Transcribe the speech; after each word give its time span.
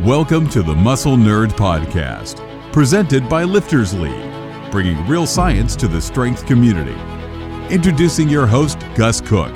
Welcome 0.00 0.48
to 0.48 0.60
the 0.60 0.74
Muscle 0.74 1.16
Nerd 1.16 1.50
Podcast, 1.50 2.42
presented 2.72 3.28
by 3.28 3.44
Lifters 3.44 3.94
League, 3.94 4.70
bringing 4.72 5.06
real 5.06 5.24
science 5.24 5.76
to 5.76 5.86
the 5.86 6.02
strength 6.02 6.44
community. 6.46 6.96
Introducing 7.72 8.28
your 8.28 8.44
host, 8.44 8.80
Gus 8.96 9.20
Cook, 9.20 9.54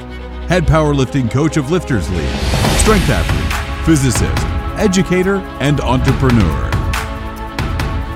head 0.48 0.64
powerlifting 0.64 1.28
coach 1.28 1.56
of 1.56 1.72
Lifters 1.72 2.08
League, 2.10 2.36
strength 2.78 3.10
athlete, 3.10 3.84
physicist, 3.84 4.46
educator, 4.80 5.38
and 5.58 5.80
entrepreneur. 5.80 6.70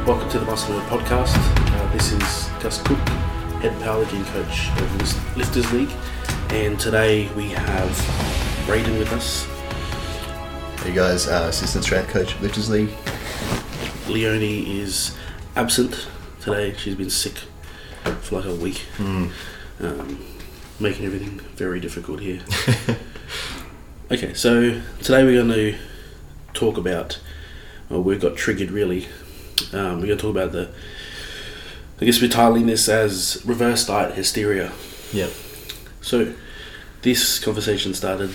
Welcome 0.07 0.31
to 0.31 0.39
the 0.39 0.47
Muscle 0.47 0.77
Nerd 0.77 1.01
Podcast. 1.01 1.35
Uh, 1.37 1.93
this 1.93 2.13
is 2.13 2.49
Gus 2.63 2.81
Cook, 2.83 2.99
head 3.59 3.73
powerlifting 3.83 4.25
coach 4.27 4.71
of 4.81 5.37
Lifters 5.37 5.73
League, 5.73 5.91
and 6.51 6.79
today 6.79 7.29
we 7.35 7.49
have 7.49 8.65
Braden 8.65 8.97
with 8.97 9.13
us. 9.13 9.52
Hey 10.83 10.93
guys, 10.93 11.29
uh, 11.29 11.47
assistant 11.49 11.85
strength 11.85 12.09
coach 12.09 12.41
Lifters 12.41 12.69
League. 12.69 12.91
Leonie 14.09 14.81
is 14.81 15.17
absent 15.55 16.09
today. 16.41 16.75
She's 16.77 16.97
been 16.97 17.09
sick 17.09 17.35
for 18.23 18.41
like 18.41 18.47
a 18.47 18.55
week, 18.57 18.85
um, 18.99 19.31
making 20.81 21.07
everything 21.07 21.39
very 21.55 21.79
difficult 21.79 22.19
here. 22.19 22.41
okay, 24.11 24.35
so 24.35 24.83
today 25.01 25.23
we're 25.23 25.45
going 25.45 25.51
to 25.51 25.79
talk 26.53 26.77
about. 26.77 27.21
Well, 27.89 28.03
we 28.03 28.19
got 28.19 28.37
triggered 28.37 28.73
really. 28.73 29.07
Um, 29.73 30.01
we're 30.01 30.07
going 30.07 30.19
to 30.19 30.23
talk 30.23 30.33
about 30.33 30.51
the. 30.51 30.69
I 32.01 32.05
guess 32.07 32.21
we're 32.21 32.29
titling 32.29 32.67
this 32.67 32.89
as 32.89 33.41
reverse 33.47 33.87
diet 33.87 34.17
hysteria. 34.17 34.73
Yeah. 35.13 35.29
So, 36.01 36.35
this 37.03 37.39
conversation 37.39 37.95
started 37.95 38.35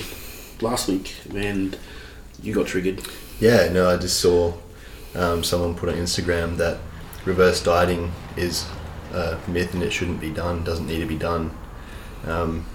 last 0.61 0.87
week 0.87 1.13
and 1.35 1.77
you 2.41 2.53
got 2.53 2.67
triggered. 2.67 3.01
Yeah, 3.39 3.69
no, 3.71 3.89
I 3.89 3.97
just 3.97 4.19
saw 4.19 4.53
um, 5.15 5.43
someone 5.43 5.75
put 5.75 5.89
on 5.89 5.95
Instagram 5.95 6.57
that 6.57 6.79
reverse 7.25 7.61
dieting 7.61 8.11
is 8.35 8.67
a 9.13 9.39
myth 9.47 9.73
and 9.73 9.83
it 9.83 9.91
shouldn't 9.91 10.19
be 10.19 10.29
done, 10.29 10.63
doesn't 10.63 10.87
need 10.87 10.99
to 10.99 11.05
be 11.05 11.17
done. 11.17 11.55
Um, 12.25 12.65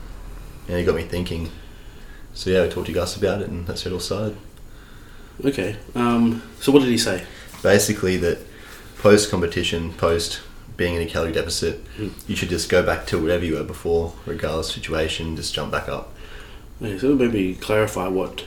and 0.68 0.76
it 0.76 0.84
got 0.84 0.94
me 0.94 1.02
thinking. 1.02 1.50
So 2.34 2.50
yeah, 2.50 2.64
I 2.64 2.68
talked 2.68 2.86
to 2.86 2.92
Gus 2.92 3.16
about 3.16 3.42
it 3.42 3.48
and 3.48 3.66
that's 3.66 3.84
it 3.86 3.92
all 3.92 4.00
started. 4.00 4.36
Okay. 5.44 5.76
Um, 5.94 6.42
so, 6.60 6.72
what 6.72 6.80
did 6.80 6.88
he 6.88 6.98
say? 6.98 7.24
Basically 7.62 8.16
that 8.18 8.38
post 8.98 9.30
competition, 9.30 9.92
post 9.94 10.40
being 10.76 10.94
in 10.94 11.02
a 11.02 11.06
calorie 11.06 11.32
deficit, 11.32 11.80
you 12.26 12.36
should 12.36 12.48
just 12.48 12.68
go 12.68 12.82
back 12.82 13.06
to 13.06 13.20
whatever 13.20 13.44
you 13.44 13.54
were 13.54 13.64
before, 13.64 14.14
regardless 14.26 14.68
of 14.68 14.74
situation, 14.74 15.36
just 15.36 15.54
jump 15.54 15.70
back 15.70 15.88
up. 15.88 16.12
Okay, 16.80 16.98
so 16.98 17.14
maybe 17.14 17.54
clarify 17.54 18.08
what 18.08 18.44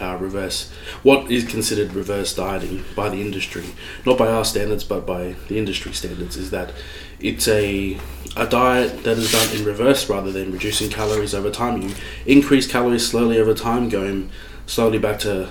uh, 0.00 0.16
reverse, 0.20 0.70
what 1.02 1.30
is 1.30 1.44
considered 1.44 1.92
reverse 1.92 2.34
dieting 2.34 2.84
by 2.94 3.08
the 3.08 3.20
industry, 3.20 3.64
not 4.06 4.18
by 4.18 4.28
our 4.28 4.44
standards, 4.44 4.84
but 4.84 5.06
by 5.06 5.34
the 5.48 5.58
industry 5.58 5.92
standards. 5.92 6.36
Is 6.36 6.50
that 6.50 6.72
it's 7.20 7.48
a 7.48 7.98
a 8.36 8.46
diet 8.46 9.02
that 9.04 9.18
is 9.18 9.32
done 9.32 9.56
in 9.56 9.64
reverse 9.64 10.08
rather 10.08 10.30
than 10.30 10.52
reducing 10.52 10.90
calories 10.90 11.34
over 11.34 11.50
time. 11.50 11.82
You 11.82 11.94
increase 12.26 12.70
calories 12.70 13.08
slowly 13.08 13.38
over 13.38 13.54
time, 13.54 13.88
going 13.88 14.30
slowly 14.66 14.98
back 14.98 15.18
to 15.20 15.48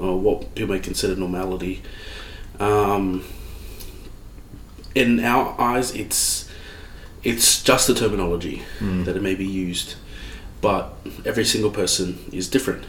uh, 0.00 0.14
what 0.14 0.54
people 0.54 0.74
may 0.74 0.80
consider 0.80 1.16
normality. 1.16 1.82
Um, 2.60 3.24
in 4.94 5.20
our 5.20 5.58
eyes, 5.60 5.94
it's 5.94 6.50
it's 7.22 7.62
just 7.62 7.88
a 7.88 7.94
terminology 7.94 8.62
that 9.04 9.16
it 9.16 9.22
may 9.22 9.34
be 9.34 9.46
used, 9.46 9.94
but 10.60 10.94
every 11.24 11.44
single 11.44 11.70
person 11.70 12.24
is 12.32 12.48
different. 12.48 12.84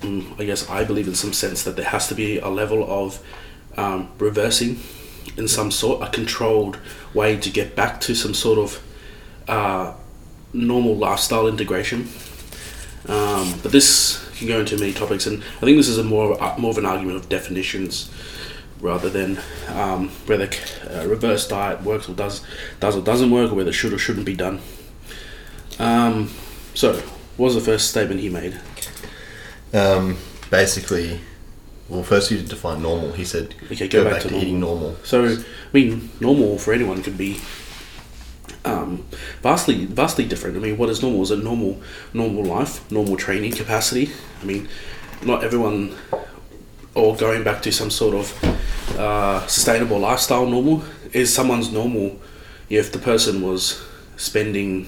Mm, 0.00 0.40
I 0.40 0.44
guess 0.44 0.68
I 0.70 0.84
believe 0.84 1.08
in 1.08 1.14
some 1.14 1.32
sense 1.32 1.62
that 1.64 1.76
there 1.76 1.84
has 1.84 2.08
to 2.08 2.14
be 2.14 2.38
a 2.38 2.48
level 2.48 2.84
of 2.88 3.22
um, 3.76 4.10
reversing 4.18 4.80
in 5.36 5.46
some 5.46 5.70
sort, 5.70 6.02
a 6.02 6.10
controlled 6.10 6.78
way 7.12 7.36
to 7.36 7.50
get 7.50 7.76
back 7.76 8.00
to 8.02 8.14
some 8.14 8.34
sort 8.34 8.58
of 8.58 8.82
uh, 9.48 9.94
normal 10.52 10.96
lifestyle 10.96 11.46
integration. 11.46 12.08
Um, 13.08 13.54
but 13.62 13.72
this 13.72 14.26
can 14.38 14.48
go 14.48 14.60
into 14.60 14.76
many 14.78 14.92
topics, 14.92 15.26
and 15.26 15.42
I 15.42 15.60
think 15.60 15.76
this 15.76 15.88
is 15.88 15.98
a 15.98 16.04
more 16.04 16.40
uh, 16.42 16.56
more 16.58 16.70
of 16.70 16.78
an 16.78 16.86
argument 16.86 17.16
of 17.16 17.28
definitions 17.28 18.10
rather 18.80 19.10
than 19.10 19.38
um, 19.68 20.08
whether 20.26 20.48
uh, 20.90 21.06
reverse 21.06 21.46
diet 21.46 21.82
works 21.82 22.08
or 22.08 22.14
does 22.14 22.42
does 22.78 22.96
or 22.96 23.02
doesn't 23.02 23.30
work, 23.30 23.52
or 23.52 23.54
whether 23.54 23.70
it 23.70 23.74
should 23.74 23.92
or 23.92 23.98
shouldn't 23.98 24.26
be 24.26 24.34
done. 24.34 24.60
Um, 25.78 26.30
so, 26.74 26.94
what 27.36 27.46
was 27.46 27.54
the 27.54 27.60
first 27.60 27.90
statement 27.90 28.20
he 28.20 28.28
made? 28.28 28.58
Um, 29.72 30.18
basically, 30.50 31.20
well, 31.88 32.02
first 32.02 32.30
you 32.30 32.38
to 32.38 32.44
define 32.44 32.82
normal. 32.82 33.12
He 33.12 33.24
said, 33.24 33.54
Okay, 33.70 33.88
go, 33.88 34.04
back, 34.04 34.22
to, 34.22 34.36
eating 34.36 34.60
normal. 34.60 34.96
So, 35.04 35.24
I 35.24 35.36
mean, 35.72 36.10
normal 36.20 36.58
for 36.58 36.72
anyone 36.72 37.02
could 37.02 37.18
be 37.18 37.40
um, 38.64 39.04
vastly 39.42 39.86
vastly 39.86 40.26
different. 40.26 40.56
I 40.56 40.60
mean, 40.60 40.78
what 40.78 40.88
is 40.88 41.02
normal? 41.02 41.22
Is 41.22 41.30
a 41.30 41.36
normal 41.36 41.80
normal 42.12 42.44
life, 42.44 42.90
normal 42.90 43.16
training 43.16 43.52
capacity? 43.52 44.10
I 44.42 44.44
mean, 44.44 44.68
not 45.24 45.44
everyone, 45.44 45.96
or 46.94 47.16
going 47.16 47.44
back 47.44 47.62
to 47.62 47.72
some 47.72 47.90
sort 47.90 48.14
of 48.14 48.98
uh, 48.98 49.46
sustainable 49.46 49.98
lifestyle. 49.98 50.46
Normal 50.46 50.84
is 51.12 51.32
someone's 51.32 51.72
normal. 51.72 52.20
If 52.68 52.92
the 52.92 52.98
person 52.98 53.42
was 53.42 53.82
spending 54.16 54.86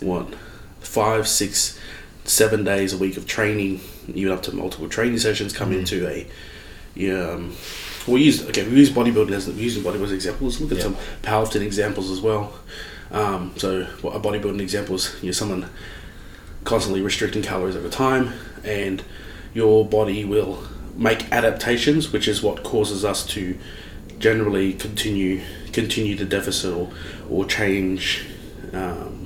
what 0.00 0.34
five, 0.80 1.26
six, 1.26 1.78
seven 2.24 2.64
days 2.64 2.92
a 2.92 2.98
week 2.98 3.16
of 3.16 3.26
training, 3.26 3.80
even 4.14 4.32
up 4.32 4.42
to 4.44 4.54
multiple 4.54 4.88
training 4.88 5.18
sessions, 5.18 5.52
come 5.52 5.72
into 5.72 6.06
a 6.08 6.26
yeah, 6.94 7.30
um, 7.32 7.54
we 8.06 8.22
use 8.22 8.46
okay. 8.48 8.66
We 8.66 8.76
use 8.76 8.90
bodybuilding 8.90 9.32
as 9.32 9.48
we 9.48 9.54
use 9.62 9.76
bodybuilding 9.78 10.12
examples. 10.14 10.60
Look 10.60 10.72
at 10.72 10.78
Yeah. 10.78 10.84
some 10.84 10.96
powerlifting 11.22 11.60
examples 11.62 12.10
as 12.10 12.20
well. 12.20 12.54
Um, 13.10 13.52
so, 13.56 13.84
what 14.00 14.16
a 14.16 14.20
bodybuilding 14.20 14.60
example 14.60 14.94
is 14.94 15.14
you 15.20 15.26
know 15.26 15.32
someone 15.32 15.66
constantly 16.64 17.00
restricting 17.02 17.42
calories 17.42 17.76
over 17.76 17.88
time, 17.88 18.32
and 18.64 19.02
your 19.52 19.86
body 19.86 20.24
will 20.24 20.62
make 20.96 21.30
adaptations, 21.30 22.12
which 22.12 22.26
is 22.26 22.42
what 22.42 22.62
causes 22.64 23.04
us 23.04 23.26
to 23.26 23.58
generally 24.18 24.72
continue 24.72 25.42
continue 25.72 26.16
the 26.16 26.24
deficit 26.24 26.72
or 26.72 26.90
or 27.28 27.44
change. 27.44 28.24
Um, 28.72 29.25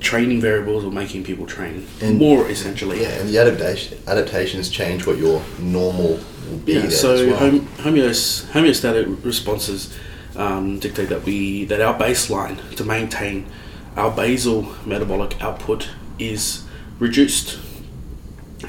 training 0.00 0.40
variables 0.40 0.84
or 0.84 0.92
making 0.92 1.24
people 1.24 1.44
train 1.46 1.84
And- 2.00 2.18
more 2.18 2.48
essentially 2.48 3.02
Yeah, 3.02 3.20
and 3.20 3.28
the 3.28 3.38
adaptation 3.38 3.98
adaptations 4.06 4.68
change 4.68 5.06
what 5.06 5.18
your 5.18 5.42
normal 5.58 6.20
will 6.48 6.58
be. 6.64 6.74
Yeah, 6.74 6.88
so 6.88 7.26
well. 7.26 7.36
hom- 7.36 7.66
homeos- 7.78 8.44
homeostatic 8.52 9.24
responses 9.24 9.92
um, 10.36 10.78
dictate 10.78 11.08
that 11.08 11.24
we 11.24 11.64
that 11.64 11.80
our 11.80 11.98
baseline 11.98 12.58
to 12.76 12.84
maintain 12.84 13.46
our 13.96 14.10
basal 14.10 14.68
metabolic 14.84 15.42
output 15.42 15.88
is 16.18 16.62
reduced, 16.98 17.58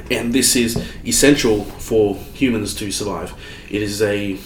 and 0.09 0.33
this 0.33 0.55
is 0.55 0.81
essential 1.05 1.65
for 1.65 2.15
humans 2.33 2.73
to 2.75 2.89
survive. 2.91 3.33
It 3.69 3.81
is 3.81 4.01
a 4.01 4.37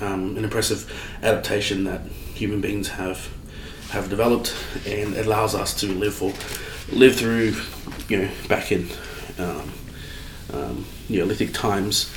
um, 0.00 0.36
an 0.36 0.44
impressive 0.44 0.86
adaptation 1.22 1.84
that 1.84 2.02
human 2.34 2.60
beings 2.60 2.88
have 2.90 3.28
have 3.90 4.08
developed, 4.10 4.54
and 4.86 5.16
allows 5.16 5.54
us 5.54 5.74
to 5.80 5.86
live 5.86 6.14
for 6.14 6.32
live 6.94 7.16
through 7.16 7.54
you 8.08 8.22
know 8.22 8.30
back 8.48 8.72
in 8.72 8.88
um, 9.38 9.72
um, 10.52 10.86
Neolithic 11.08 11.52
times, 11.52 12.12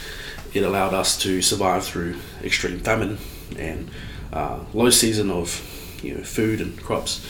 it 0.53 0.63
allowed 0.63 0.93
us 0.93 1.17
to 1.19 1.41
survive 1.41 1.83
through 1.85 2.15
extreme 2.43 2.79
famine 2.79 3.17
and 3.57 3.89
uh, 4.33 4.59
low 4.73 4.89
season 4.89 5.29
of 5.29 5.99
you 6.03 6.15
know 6.15 6.23
food 6.23 6.61
and 6.61 6.81
crops. 6.81 7.25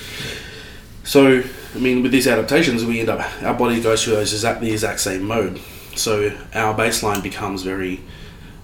So, 1.04 1.44
I 1.76 1.80
mean, 1.80 2.04
with 2.04 2.12
these 2.12 2.28
adaptations, 2.28 2.86
we 2.86 3.00
end 3.00 3.10
up 3.10 3.20
our 3.44 3.54
body 3.54 3.82
goes 3.82 4.04
through 4.04 4.16
those 4.16 4.34
exact 4.34 4.62
the 4.62 4.72
exact 4.72 5.00
same 5.00 5.24
mode. 5.24 5.60
So 5.96 6.36
our 6.54 6.76
baseline 6.76 7.22
becomes 7.22 7.64
very, 7.64 8.02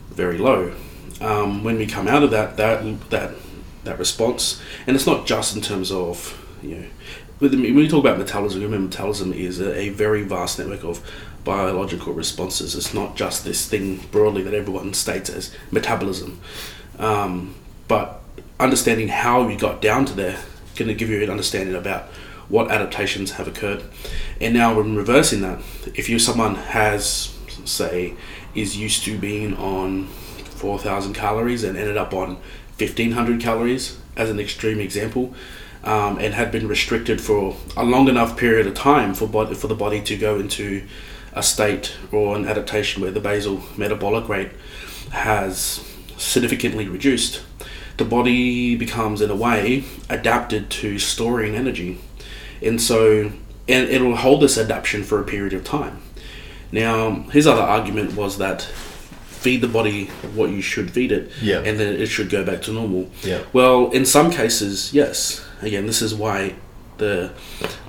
very 0.09 0.37
low. 0.37 0.73
Um, 1.19 1.63
when 1.63 1.77
we 1.77 1.87
come 1.87 2.07
out 2.07 2.23
of 2.23 2.31
that, 2.31 2.57
that 2.57 3.09
that 3.09 3.35
that 3.87 3.99
response, 3.99 4.61
and 4.85 4.95
it's 4.95 5.07
not 5.07 5.25
just 5.25 5.55
in 5.55 5.61
terms 5.61 5.91
of 5.91 6.43
you 6.61 6.75
know, 6.75 6.85
when 7.39 7.75
we 7.75 7.87
talk 7.87 7.99
about 7.99 8.17
metabolism, 8.17 8.61
remember 8.61 8.87
metabolism 8.87 9.33
is 9.33 9.59
a, 9.59 9.77
a 9.77 9.89
very 9.89 10.23
vast 10.23 10.57
network 10.57 10.83
of 10.83 11.05
biological 11.43 12.13
responses. 12.13 12.75
It's 12.75 12.93
not 12.93 13.15
just 13.15 13.45
this 13.45 13.67
thing 13.67 13.97
broadly 14.11 14.43
that 14.43 14.53
everyone 14.53 14.93
states 14.93 15.29
as 15.29 15.55
metabolism, 15.71 16.39
um, 16.97 17.55
but 17.87 18.21
understanding 18.59 19.07
how 19.07 19.47
you 19.47 19.57
got 19.57 19.81
down 19.81 20.05
to 20.05 20.13
there 20.13 20.39
to 20.75 20.93
give 20.93 21.09
you 21.09 21.23
an 21.23 21.29
understanding 21.29 21.75
about 21.75 22.03
what 22.49 22.71
adaptations 22.71 23.31
have 23.31 23.47
occurred. 23.47 23.83
And 24.39 24.53
now, 24.53 24.75
when 24.75 24.95
reversing 24.95 25.41
that, 25.41 25.59
if 25.95 26.09
you 26.09 26.19
someone 26.19 26.55
has 26.55 27.33
say 27.65 28.13
is 28.55 28.77
used 28.77 29.03
to 29.03 29.17
being 29.17 29.55
on 29.57 30.07
4,000 30.07 31.13
calories 31.13 31.63
and 31.63 31.77
ended 31.77 31.97
up 31.97 32.13
on 32.13 32.37
1,500 32.79 33.41
calories, 33.41 33.97
as 34.15 34.29
an 34.29 34.39
extreme 34.39 34.79
example, 34.79 35.33
um, 35.83 36.17
and 36.19 36.33
had 36.33 36.51
been 36.51 36.67
restricted 36.67 37.21
for 37.21 37.55
a 37.75 37.83
long 37.83 38.07
enough 38.07 38.37
period 38.37 38.67
of 38.67 38.73
time 38.73 39.13
for 39.13 39.27
body, 39.27 39.55
for 39.55 39.67
the 39.67 39.75
body 39.75 40.01
to 40.01 40.17
go 40.17 40.39
into 40.39 40.83
a 41.33 41.43
state 41.43 41.95
or 42.11 42.35
an 42.35 42.45
adaptation 42.45 43.01
where 43.01 43.11
the 43.11 43.19
basal 43.19 43.61
metabolic 43.77 44.27
rate 44.27 44.51
has 45.11 45.83
significantly 46.17 46.87
reduced, 46.87 47.41
the 47.97 48.05
body 48.05 48.75
becomes, 48.75 49.21
in 49.21 49.29
a 49.29 49.35
way, 49.35 49.83
adapted 50.09 50.69
to 50.69 50.99
storing 50.99 51.55
energy. 51.55 51.99
And 52.61 52.81
so, 52.81 53.31
and 53.67 53.89
it'll 53.89 54.15
hold 54.15 54.41
this 54.41 54.57
adaptation 54.57 55.03
for 55.03 55.19
a 55.19 55.23
period 55.23 55.53
of 55.53 55.63
time. 55.63 56.01
Now, 56.71 57.21
his 57.31 57.47
other 57.47 57.61
argument 57.61 58.15
was 58.15 58.37
that 58.39 58.69
feed 59.47 59.61
the 59.61 59.67
body 59.79 60.07
what 60.35 60.49
you 60.49 60.61
should 60.61 60.91
feed 60.91 61.09
it, 61.09 61.31
Yeah. 61.41 61.59
and 61.67 61.79
then 61.79 61.95
it 62.03 62.07
should 62.07 62.29
go 62.29 62.43
back 62.43 62.61
to 62.63 62.73
normal. 62.73 63.09
Yeah. 63.23 63.39
Well, 63.53 63.89
in 63.91 64.05
some 64.05 64.29
cases, 64.29 64.93
yes. 64.93 65.41
Again, 65.61 65.85
this 65.87 66.01
is 66.01 66.13
why 66.13 66.55
the 66.97 67.31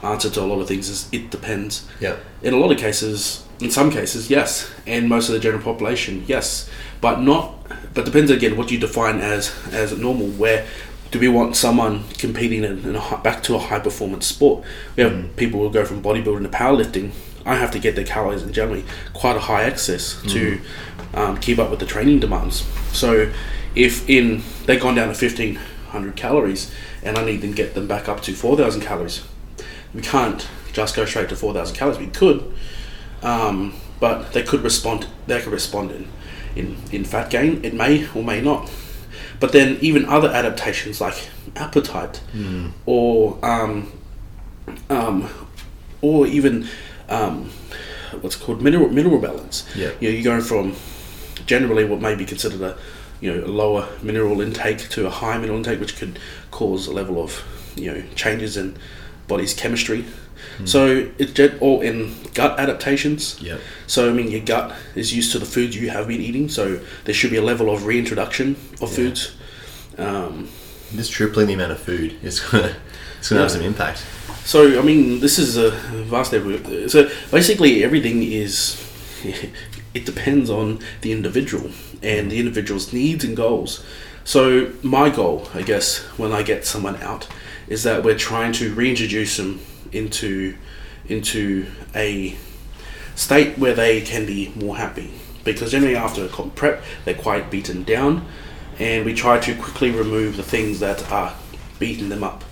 answer 0.01 0.31
to 0.31 0.41
a 0.41 0.47
lot 0.53 0.61
of 0.61 0.69
things 0.69 0.89
is 0.89 1.09
it 1.11 1.33
depends. 1.33 1.85
Yeah. 1.99 2.17
In 2.43 2.55
a 2.55 2.59
lot 2.59 2.71
of 2.71 2.79
cases, 2.79 3.43
in 3.61 3.73
some 3.73 3.91
cases, 3.91 4.31
yes, 4.31 4.71
and 4.87 5.09
most 5.09 5.29
of 5.29 5.33
the 5.35 5.41
general 5.41 5.63
population, 5.71 6.25
yes, 6.29 6.71
but 7.01 7.21
not. 7.21 7.45
But 7.93 8.05
depends 8.05 8.31
again 8.31 8.57
what 8.57 8.71
you 8.71 8.79
define 8.79 9.19
as 9.19 9.53
as 9.73 9.99
normal. 9.99 10.29
Where 10.29 10.65
do 11.11 11.19
we 11.19 11.29
want 11.29 11.57
someone 11.57 12.05
competing 12.19 12.63
in, 12.63 12.75
in 12.89 12.95
a, 12.95 13.21
back 13.25 13.43
to 13.47 13.57
a 13.57 13.59
high 13.59 13.81
performance 13.81 14.27
sport? 14.27 14.65
We 14.95 15.03
have 15.03 15.13
mm. 15.13 15.35
people 15.35 15.59
who 15.61 15.71
go 15.73 15.85
from 15.85 16.03
bodybuilding 16.03 16.45
to 16.45 16.53
powerlifting. 16.63 17.11
I 17.45 17.55
have 17.57 17.71
to 17.73 17.79
get 17.79 17.95
their 17.97 18.05
calories 18.05 18.43
in 18.43 18.53
generally 18.53 18.85
quite 19.15 19.37
a 19.37 19.41
high 19.41 19.65
excess 19.65 20.21
to 20.29 20.61
um, 21.15 21.39
keep 21.39 21.59
up 21.59 21.71
with 21.71 21.81
the 21.81 21.87
training 21.87 22.21
demands. 22.21 22.65
So 22.93 23.31
if 23.75 24.09
in 24.09 24.43
they've 24.67 24.81
gone 24.81 24.95
down 24.95 25.09
to 25.09 25.15
fifteen 25.15 25.57
hundred 25.91 26.17
calories 26.17 26.71
and 27.03 27.17
I 27.17 27.25
need 27.25 27.41
to 27.43 27.53
get 27.53 27.75
them 27.75 27.87
back 27.87 28.09
up 28.09 28.21
to 28.23 28.35
four 28.35 28.57
thousand 28.57 28.83
calories, 28.83 29.25
we 29.95 30.03
can't 30.03 30.47
just 30.73 30.95
go 30.97 31.05
straight 31.05 31.29
to 31.31 31.37
four 31.37 31.55
thousand 31.55 31.77
calories. 31.77 31.99
We 31.99 32.09
could, 32.09 32.53
um, 33.23 33.75
but 34.01 34.33
they 34.33 34.43
could 34.43 34.63
respond. 34.63 35.07
They 35.27 35.41
could 35.41 35.53
respond 35.53 35.91
in, 35.93 36.09
in 36.57 36.77
in 36.93 37.05
fat 37.05 37.31
gain. 37.31 37.65
It 37.65 37.75
may 37.75 38.07
or 38.15 38.23
may 38.23 38.41
not. 38.41 38.71
But 39.41 39.53
then 39.53 39.79
even 39.81 40.05
other 40.07 40.29
adaptations 40.29 41.01
like 41.01 41.29
appetite 41.55 42.21
or 42.87 43.39
um, 43.43 43.93
um, 44.91 45.29
or 46.03 46.27
even 46.27 46.67
um, 47.09 47.51
what's 48.21 48.37
called 48.37 48.63
mineral 48.63 48.89
mineral 48.89 49.19
balance. 49.19 49.69
Yeah. 49.75 49.93
You 50.01 50.11
know, 50.11 50.17
you 50.17 50.25
go 50.25 50.41
from 50.41 50.77
generally 51.47 51.85
what 51.85 52.01
may 52.01 52.15
be 52.15 52.25
considered 52.25 52.61
a 52.61 52.77
you 53.21 53.33
know 53.33 53.45
a 53.45 53.49
lower 53.49 53.89
mineral 54.03 54.41
intake 54.41 54.89
to 54.91 55.07
a 55.07 55.11
high 55.11 55.39
mineral 55.39 55.59
intake, 55.59 55.81
which 55.81 55.97
could 55.97 56.19
cause 56.51 56.87
a 56.87 56.93
level 56.93 57.23
of 57.23 57.43
you 57.77 57.93
know 57.93 58.03
changes 58.15 58.57
in 58.57 58.77
body's 59.27 59.55
chemistry. 59.55 60.05
So 60.65 61.09
it's 61.19 61.39
all 61.61 61.81
in 61.83 62.15
gut 62.35 62.59
adaptations. 62.59 63.41
Yeah. 63.41 63.59
So 63.87 64.11
I 64.11 64.13
mean, 64.13 64.29
your 64.31 64.41
gut 64.41 64.75
is 64.97 65.15
used 65.15 65.31
to 65.33 65.39
the 65.39 65.47
foods 65.47 65.77
you 65.77 65.91
have 65.91 66.09
been 66.09 66.21
eating, 66.21 66.49
so 66.49 66.81
there 67.05 67.15
should 67.15 67.31
be 67.31 67.37
a 67.37 67.43
level 67.43 67.71
of 67.71 67.87
reintroduction 67.87 68.57
of 68.81 68.91
foods. 68.93 69.37
Um, 69.99 70.49
Just 70.95 71.13
tripling 71.13 71.47
the 71.47 71.55
amount 71.55 71.73
of 71.73 71.81
food 71.81 72.19
is 72.23 72.41
gonna 72.41 72.75
it's 73.19 73.29
gonna 73.29 73.43
have 73.43 73.51
some 73.51 73.63
impact. 73.63 74.05
So 74.49 74.79
I 74.79 74.83
mean, 74.83 75.21
this 75.21 75.39
is 75.39 75.59
a 75.59 75.73
vast 76.09 76.33
area. 76.33 76.89
So 76.89 77.11
basically, 77.31 77.85
everything 77.85 78.23
is. 78.23 78.83
It 79.95 80.05
depends 80.05 80.49
on 80.51 80.81
the 81.01 81.13
individual 81.13 81.71
and 82.03 82.31
the 82.31 82.39
individual's 82.39 82.93
needs 82.93 83.25
and 83.25 83.37
goals. 83.37 83.85
So 84.23 84.71
my 84.83 85.09
goal, 85.11 85.49
I 85.55 85.63
guess, 85.63 85.99
when 86.19 86.31
I 86.31 86.43
get 86.43 86.67
someone 86.67 86.97
out, 86.97 87.27
is 87.69 87.83
that 87.83 88.05
we're 88.05 88.19
trying 88.19 88.53
to 88.61 88.75
reintroduce 88.75 89.39
them 89.39 89.61
into 89.93 90.57
into 91.09 91.67
a 91.95 92.37
state 93.17 93.59
where 93.59 93.75
they 93.75 94.01
can 94.03 94.25
be 94.25 94.53
more 94.55 94.77
happy. 94.77 95.11
Because 95.43 95.73
generally 95.73 95.97
after 95.97 96.25
a 96.25 96.29
comp 96.29 96.55
prep, 96.55 96.83
they're 97.05 97.23
quite 97.29 97.51
beaten 97.51 97.83
down, 97.83 98.25
and 98.79 99.05
we 99.05 99.15
try 99.15 99.41
to 99.41 99.55
quickly 99.55 99.91
remove 99.91 100.37
the 100.37 100.51
things 100.55 100.81
that 100.81 101.11
are 101.11 101.35
beating 101.79 102.09
them 102.09 102.23
up. 102.23 102.45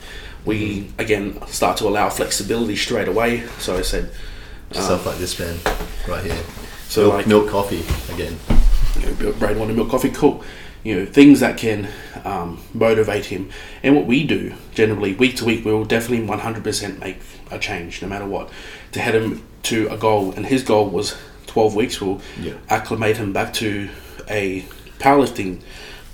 We 0.46 0.88
again 0.98 1.38
start 1.48 1.76
to 1.78 1.84
allow 1.88 2.08
flexibility 2.08 2.76
straight 2.76 3.08
away. 3.08 3.42
So 3.58 3.76
I 3.76 3.82
said, 3.82 4.10
Stuff 4.72 5.06
like 5.06 5.18
this 5.18 5.38
man 5.38 5.56
right 6.08 6.24
here. 6.24 6.42
So 6.88 7.02
milk, 7.02 7.14
like- 7.14 7.26
milk 7.26 7.48
coffee 7.50 7.84
again. 8.14 8.36
you 8.98 9.06
know, 9.06 9.32
Braden 9.32 9.58
wanted 9.58 9.76
milk 9.76 9.90
coffee, 9.90 10.10
cool. 10.10 10.42
You 10.82 11.00
know, 11.00 11.06
things 11.06 11.40
that 11.40 11.56
can 11.58 11.88
um, 12.24 12.62
motivate 12.72 13.24
him. 13.26 13.50
And 13.82 13.96
what 13.96 14.06
we 14.06 14.24
do 14.24 14.54
generally, 14.72 15.14
week 15.14 15.36
to 15.36 15.44
week, 15.44 15.64
we 15.64 15.72
will 15.72 15.84
definitely 15.84 16.24
100% 16.26 17.00
make 17.00 17.18
a 17.50 17.58
change, 17.58 18.00
no 18.02 18.08
matter 18.08 18.26
what, 18.26 18.50
to 18.92 19.00
head 19.00 19.14
him 19.16 19.42
to 19.64 19.88
a 19.88 19.96
goal. 19.96 20.32
And 20.32 20.46
his 20.46 20.62
goal 20.62 20.88
was 20.88 21.16
12 21.48 21.74
weeks. 21.74 22.00
We'll 22.00 22.20
Yeah. 22.40 22.52
acclimate 22.70 23.16
him 23.16 23.32
back 23.32 23.52
to 23.54 23.88
a 24.30 24.64
powerlifting, 25.00 25.60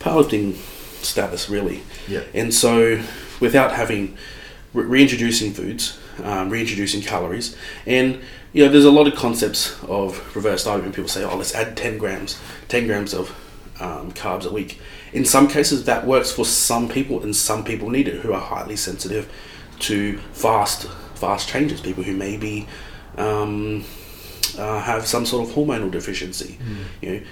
powerlifting 0.01 0.55
status, 1.03 1.51
really. 1.51 1.83
Yeah. 2.09 2.21
And 2.33 2.53
so, 2.55 3.03
without 3.43 3.73
having 3.73 4.17
re- 4.73 4.85
reintroducing 4.85 5.53
foods, 5.53 5.99
um, 6.23 6.49
reintroducing 6.49 7.03
calories, 7.03 7.57
and 7.87 8.21
you 8.53 8.65
know, 8.65 8.71
there's 8.71 8.85
a 8.85 8.91
lot 8.91 9.07
of 9.07 9.15
concepts 9.15 9.83
of 9.85 10.35
reverse 10.37 10.65
dieting. 10.65 10.85
When 10.85 10.93
people 10.93 11.09
say, 11.09 11.25
"Oh, 11.25 11.37
let's 11.37 11.55
add 11.55 11.77
10 11.77 11.99
grams, 11.99 12.39
10 12.69 12.87
grams 12.87 13.13
of 13.13 13.31
um, 13.81 14.13
carbs 14.13 14.47
a 14.47 14.53
week." 14.53 14.81
In 15.13 15.25
some 15.25 15.49
cases, 15.49 15.85
that 15.85 16.07
works 16.07 16.31
for 16.31 16.45
some 16.45 16.89
people, 16.89 17.23
and 17.23 17.35
some 17.35 17.65
people 17.65 17.91
need 17.91 18.09
it 18.09 18.21
who 18.21 18.33
are 18.33 18.41
highly 18.41 18.77
sensitive 18.77 19.31
to 19.81 20.19
fast, 20.33 20.87
fast 21.15 21.49
changes. 21.49 21.81
People 21.81 22.05
who 22.05 22.15
maybe 22.15 22.67
um, 23.17 23.85
uh, 24.59 24.81
have 24.81 25.07
some 25.07 25.27
sort 25.27 25.49
of 25.49 25.55
hormonal 25.55 25.91
deficiency. 25.91 26.59
You 27.01 27.11
know, 27.11 27.23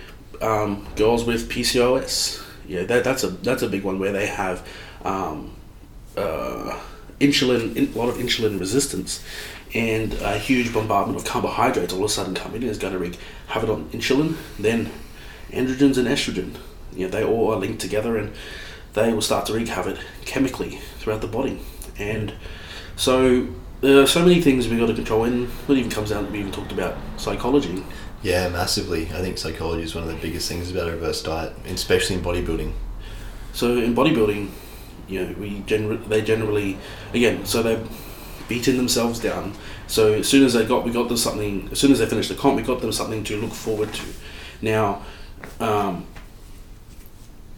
um, 0.41 0.87
girls 0.97 1.25
with 1.25 1.51
PCOS. 1.51 2.43
Yeah, 2.67 2.85
that, 2.85 3.05
that's 3.05 3.25
a 3.25 3.29
that's 3.29 3.63
a 3.63 3.69
big 3.69 3.85
one 3.85 3.99
where 3.99 4.13
they 4.13 4.27
have 4.27 4.67
um, 5.05 5.53
uh, 6.17 6.79
insulin, 7.21 7.77
in, 7.77 7.93
a 7.93 7.99
lot 7.99 8.09
of 8.09 8.17
insulin 8.17 8.59
resistance, 8.59 9.25
and 9.75 10.15
a 10.15 10.39
huge 10.39 10.73
bombardment 10.73 11.19
of 11.19 11.25
carbohydrates 11.25 11.93
all 11.93 12.01
of 12.01 12.07
a 12.07 12.09
sudden 12.09 12.35
coming 12.35 12.63
in 12.63 12.69
is 12.69 12.79
going 12.79 12.93
to 12.93 12.99
wreak 12.99 13.19
havoc 13.49 13.71
on 13.71 13.89
insulin, 13.91 14.37
then 14.59 14.91
androgens 15.51 15.97
and 15.97 16.09
estrogen. 16.09 16.57
You 16.95 17.07
know, 17.07 17.11
they 17.11 17.25
all 17.25 17.53
are 17.53 17.57
linked 17.57 17.81
together, 17.81 18.17
and 18.17 18.33
they 18.95 19.13
will 19.13 19.23
start 19.23 19.47
to 19.47 19.53
wreak 19.53 19.69
havoc 19.69 19.99
chemically 20.25 20.81
throughout 20.99 21.21
the 21.21 21.29
body, 21.29 21.61
and 21.99 22.35
so 22.97 23.49
there 23.81 24.03
are 24.03 24.07
so 24.07 24.21
many 24.21 24.41
things 24.41 24.69
we've 24.69 24.79
got 24.79 24.87
to 24.87 24.95
control. 24.95 25.25
And 25.25 25.49
when 25.67 25.79
it 25.79 25.81
even 25.81 25.91
comes 25.91 26.11
down, 26.11 26.31
we 26.31 26.41
even 26.41 26.53
talked 26.53 26.73
about 26.73 26.97
psychology. 27.17 27.83
Yeah, 28.23 28.49
massively. 28.51 29.07
I 29.07 29.23
think 29.23 29.39
psychology 29.39 29.83
is 29.83 29.95
one 29.95 30.05
of 30.05 30.11
the 30.11 30.21
biggest 30.21 30.49
things 30.49 30.71
about 30.71 30.89
a 30.89 30.93
reverse 30.93 31.23
diet, 31.23 31.55
especially 31.67 32.17
in 32.17 32.23
bodybuilding. 32.23 32.73
So 33.55 33.79
in 33.79 33.95
bodybuilding, 33.95 34.51
you 35.11 35.25
know, 35.25 35.35
we 35.39 35.61
they 35.61 36.23
generally 36.23 36.79
again, 37.13 37.45
so 37.45 37.63
they're 37.63 37.85
beating 38.49 38.77
themselves 38.77 39.21
down. 39.21 39.55
So 39.87 40.15
as 40.15 40.29
soon 40.29 40.45
as 40.45 40.55
they 40.55 40.65
got, 40.65 40.85
we 40.85 40.93
got 40.93 41.09
them 41.09 41.17
something. 41.17 41.69
As 41.73 41.79
soon 41.79 41.93
as 41.93 41.99
they 41.99 42.07
finished 42.07 42.29
the 42.29 42.35
comp, 42.35 42.57
we 42.57 42.63
got 42.63 42.81
them 42.81 42.93
something 42.93 43.25
to 43.25 43.37
look 43.37 43.53
forward 43.53 43.93
to. 43.95 44.07
Now, 44.63 45.03
um, 45.59 46.07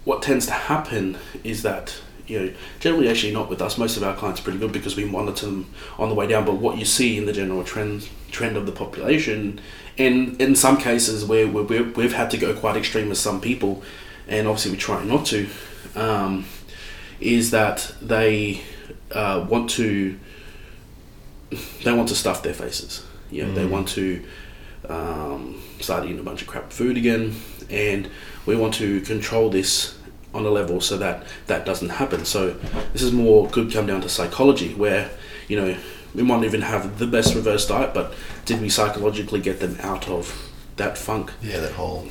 what 0.04 0.22
tends 0.22 0.46
to 0.46 0.52
happen 0.52 1.18
is 1.44 1.62
that 1.62 2.00
you 2.26 2.38
know, 2.38 2.52
generally 2.78 3.08
actually 3.08 3.32
not 3.32 3.48
with 3.48 3.60
us. 3.60 3.78
Most 3.78 3.96
of 3.96 4.02
our 4.02 4.14
clients 4.14 4.40
are 4.40 4.44
pretty 4.44 4.58
good 4.58 4.72
because 4.72 4.96
we 4.96 5.04
monitor 5.04 5.46
them 5.46 5.72
on 5.98 6.08
the 6.08 6.14
way 6.14 6.26
down. 6.26 6.44
But 6.44 6.54
what 6.54 6.78
you 6.78 6.84
see 6.84 7.18
in 7.18 7.26
the 7.26 7.32
general 7.32 7.64
trend 7.64 8.08
trend 8.30 8.56
of 8.56 8.66
the 8.66 8.72
population, 8.72 9.60
and 9.98 10.40
in 10.40 10.54
some 10.56 10.78
cases 10.78 11.24
where 11.24 11.46
we've, 11.46 11.96
we've 11.96 12.14
had 12.14 12.30
to 12.30 12.38
go 12.38 12.54
quite 12.54 12.76
extreme 12.76 13.08
with 13.08 13.18
some 13.18 13.40
people, 13.40 13.82
and 14.26 14.46
obviously 14.46 14.70
we 14.70 14.78
try 14.78 15.04
not 15.04 15.26
to, 15.26 15.48
um, 15.94 16.46
is 17.22 17.50
that 17.50 17.94
they 18.00 18.60
uh, 19.10 19.46
want 19.48 19.70
to 19.70 20.18
they 21.84 21.92
want 21.92 22.08
to 22.08 22.14
stuff 22.14 22.42
their 22.42 22.54
faces. 22.54 23.04
You 23.30 23.46
know, 23.46 23.52
they 23.52 23.66
want 23.66 23.88
to 23.88 24.22
um, 24.88 25.62
start 25.80 26.04
eating 26.04 26.18
a 26.18 26.22
bunch 26.22 26.42
of 26.42 26.48
crap 26.48 26.72
food 26.72 26.96
again, 26.96 27.34
and 27.70 28.08
we 28.46 28.56
want 28.56 28.74
to 28.74 29.00
control 29.02 29.50
this 29.50 29.96
on 30.34 30.46
a 30.46 30.50
level 30.50 30.80
so 30.80 30.96
that 30.98 31.24
that 31.46 31.64
doesn't 31.66 31.90
happen. 31.90 32.24
So 32.24 32.50
this 32.92 33.02
is 33.02 33.12
more 33.12 33.48
could 33.48 33.72
come 33.72 33.86
down 33.86 34.00
to 34.02 34.08
psychology, 34.08 34.74
where 34.74 35.10
you 35.48 35.60
know 35.60 35.76
we 36.14 36.22
might 36.22 36.44
even 36.44 36.62
have 36.62 36.98
the 36.98 37.06
best 37.06 37.34
reverse 37.34 37.66
diet, 37.66 37.94
but 37.94 38.14
did 38.44 38.60
we 38.60 38.68
psychologically 38.68 39.40
get 39.40 39.60
them 39.60 39.76
out 39.80 40.08
of 40.08 40.50
that 40.76 40.98
funk? 40.98 41.32
Yeah, 41.42 41.60
that 41.60 41.72
whole. 41.72 42.08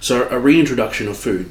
So 0.00 0.28
a 0.28 0.38
reintroduction 0.38 1.08
of 1.08 1.16
food. 1.16 1.50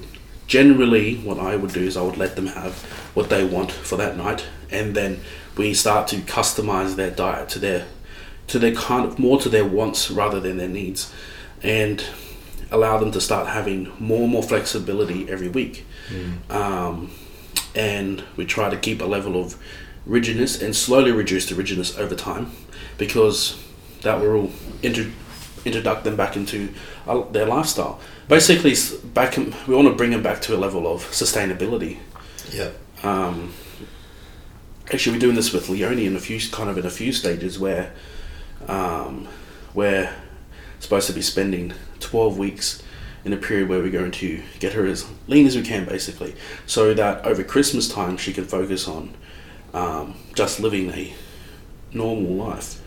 Generally, 0.52 1.16
what 1.20 1.40
I 1.40 1.56
would 1.56 1.72
do 1.72 1.80
is 1.80 1.96
I 1.96 2.02
would 2.02 2.18
let 2.18 2.36
them 2.36 2.48
have 2.48 2.74
what 3.14 3.30
they 3.30 3.46
want 3.46 3.72
for 3.72 3.96
that 3.96 4.18
night, 4.18 4.48
and 4.70 4.94
then 4.94 5.22
we 5.56 5.74
start 5.74 6.10
to 6.10 6.18
customize 6.18 6.98
their 6.98 7.10
diet 7.10 7.48
to 7.54 7.60
their 7.60 7.86
to 8.48 8.60
their 8.60 8.76
kind 8.76 9.06
of 9.06 9.18
more 9.18 9.40
to 9.40 9.48
their 9.48 9.64
wants 9.64 10.12
rather 10.12 10.42
than 10.42 10.58
their 10.58 10.68
needs, 10.68 11.10
and 11.64 12.04
allow 12.70 12.98
them 12.98 13.12
to 13.12 13.22
start 13.22 13.48
having 13.48 13.94
more 13.98 14.24
and 14.24 14.32
more 14.34 14.44
flexibility 14.44 15.30
every 15.30 15.48
week. 15.48 15.86
Um, 16.50 17.12
and 17.74 18.22
we 18.36 18.46
try 18.46 18.70
to 18.70 18.76
keep 18.76 19.02
a 19.02 19.06
level 19.06 19.42
of 19.42 19.56
rigidness 20.06 20.62
and 20.62 20.76
slowly 20.76 21.14
reduce 21.14 21.46
the 21.48 21.56
rigidness 21.56 21.98
over 21.98 22.14
time, 22.14 22.52
because 22.98 23.58
that 24.02 24.20
will 24.20 24.52
intro, 24.84 25.06
introduce 25.64 26.04
them 26.04 26.18
back 26.18 26.36
into 26.36 26.74
uh, 27.08 27.22
their 27.32 27.46
lifestyle. 27.46 28.02
Basically, 28.32 28.74
back 29.14 29.38
in, 29.38 29.54
we 29.68 29.76
want 29.76 29.90
to 29.90 29.94
bring 29.94 30.12
them 30.12 30.24
back 30.24 30.42
to 30.44 30.56
a 30.56 30.58
level 30.58 30.88
of 30.88 31.02
sustainability. 31.02 31.98
Yeah. 32.50 32.70
Um, 33.04 33.54
actually, 34.90 35.18
we're 35.18 35.20
doing 35.20 35.36
this 35.36 35.52
with 35.52 35.68
Leonie 35.68 36.06
in 36.06 36.16
a 36.16 36.20
few 36.20 36.40
kind 36.50 36.70
of 36.70 36.78
in 36.78 36.86
a 36.86 36.90
few 36.90 37.12
stages 37.12 37.60
where 37.60 37.92
um, 38.70 39.28
we're 39.74 40.16
supposed 40.80 41.08
to 41.08 41.14
be 41.14 41.22
spending 41.22 41.74
twelve 42.00 42.38
weeks 42.38 42.82
in 43.26 43.34
a 43.34 43.38
period 43.38 43.68
where 43.68 43.80
we're 43.80 43.92
going 43.92 44.12
to 44.12 44.42
get 44.60 44.72
her 44.72 44.86
as 44.86 45.06
lean 45.28 45.46
as 45.46 45.58
we 45.58 45.62
can, 45.62 45.84
basically, 45.84 46.34
so 46.66 46.94
that 46.94 47.26
over 47.26 47.44
Christmas 47.44 47.90
time 47.90 48.16
she 48.16 48.32
can 48.32 48.46
focus 48.46 48.88
on 48.88 49.14
um, 49.74 50.16
just 50.36 50.62
living 50.62 50.90
a 50.92 51.14
normal 51.92 52.32
life 52.34 52.82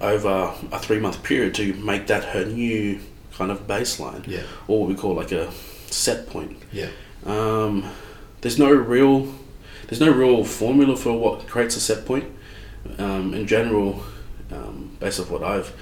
over 0.00 0.54
a 0.70 0.78
three 0.78 1.00
month 1.00 1.24
period 1.24 1.56
to 1.56 1.74
make 1.74 2.06
that 2.06 2.22
her 2.22 2.44
new 2.44 3.00
kind 3.36 3.50
of 3.50 3.66
baseline, 3.66 4.26
Yeah. 4.26 4.42
or 4.68 4.80
what 4.80 4.88
we 4.88 4.94
call 4.94 5.14
like 5.14 5.32
a 5.32 5.50
set 5.90 6.26
point. 6.28 6.56
Yeah. 6.72 6.88
Um, 7.24 7.84
there's 8.40 8.58
no 8.58 8.70
real 8.70 9.32
there's 9.88 10.00
no 10.00 10.10
real 10.10 10.42
formula 10.44 10.96
for 10.96 11.12
what 11.12 11.46
creates 11.46 11.76
a 11.76 11.80
set 11.80 12.04
point. 12.06 12.24
Um, 12.98 13.34
in 13.34 13.46
general, 13.46 14.02
um, 14.50 14.96
based 14.98 15.20
off 15.20 15.30
what 15.30 15.44
I've 15.44 15.72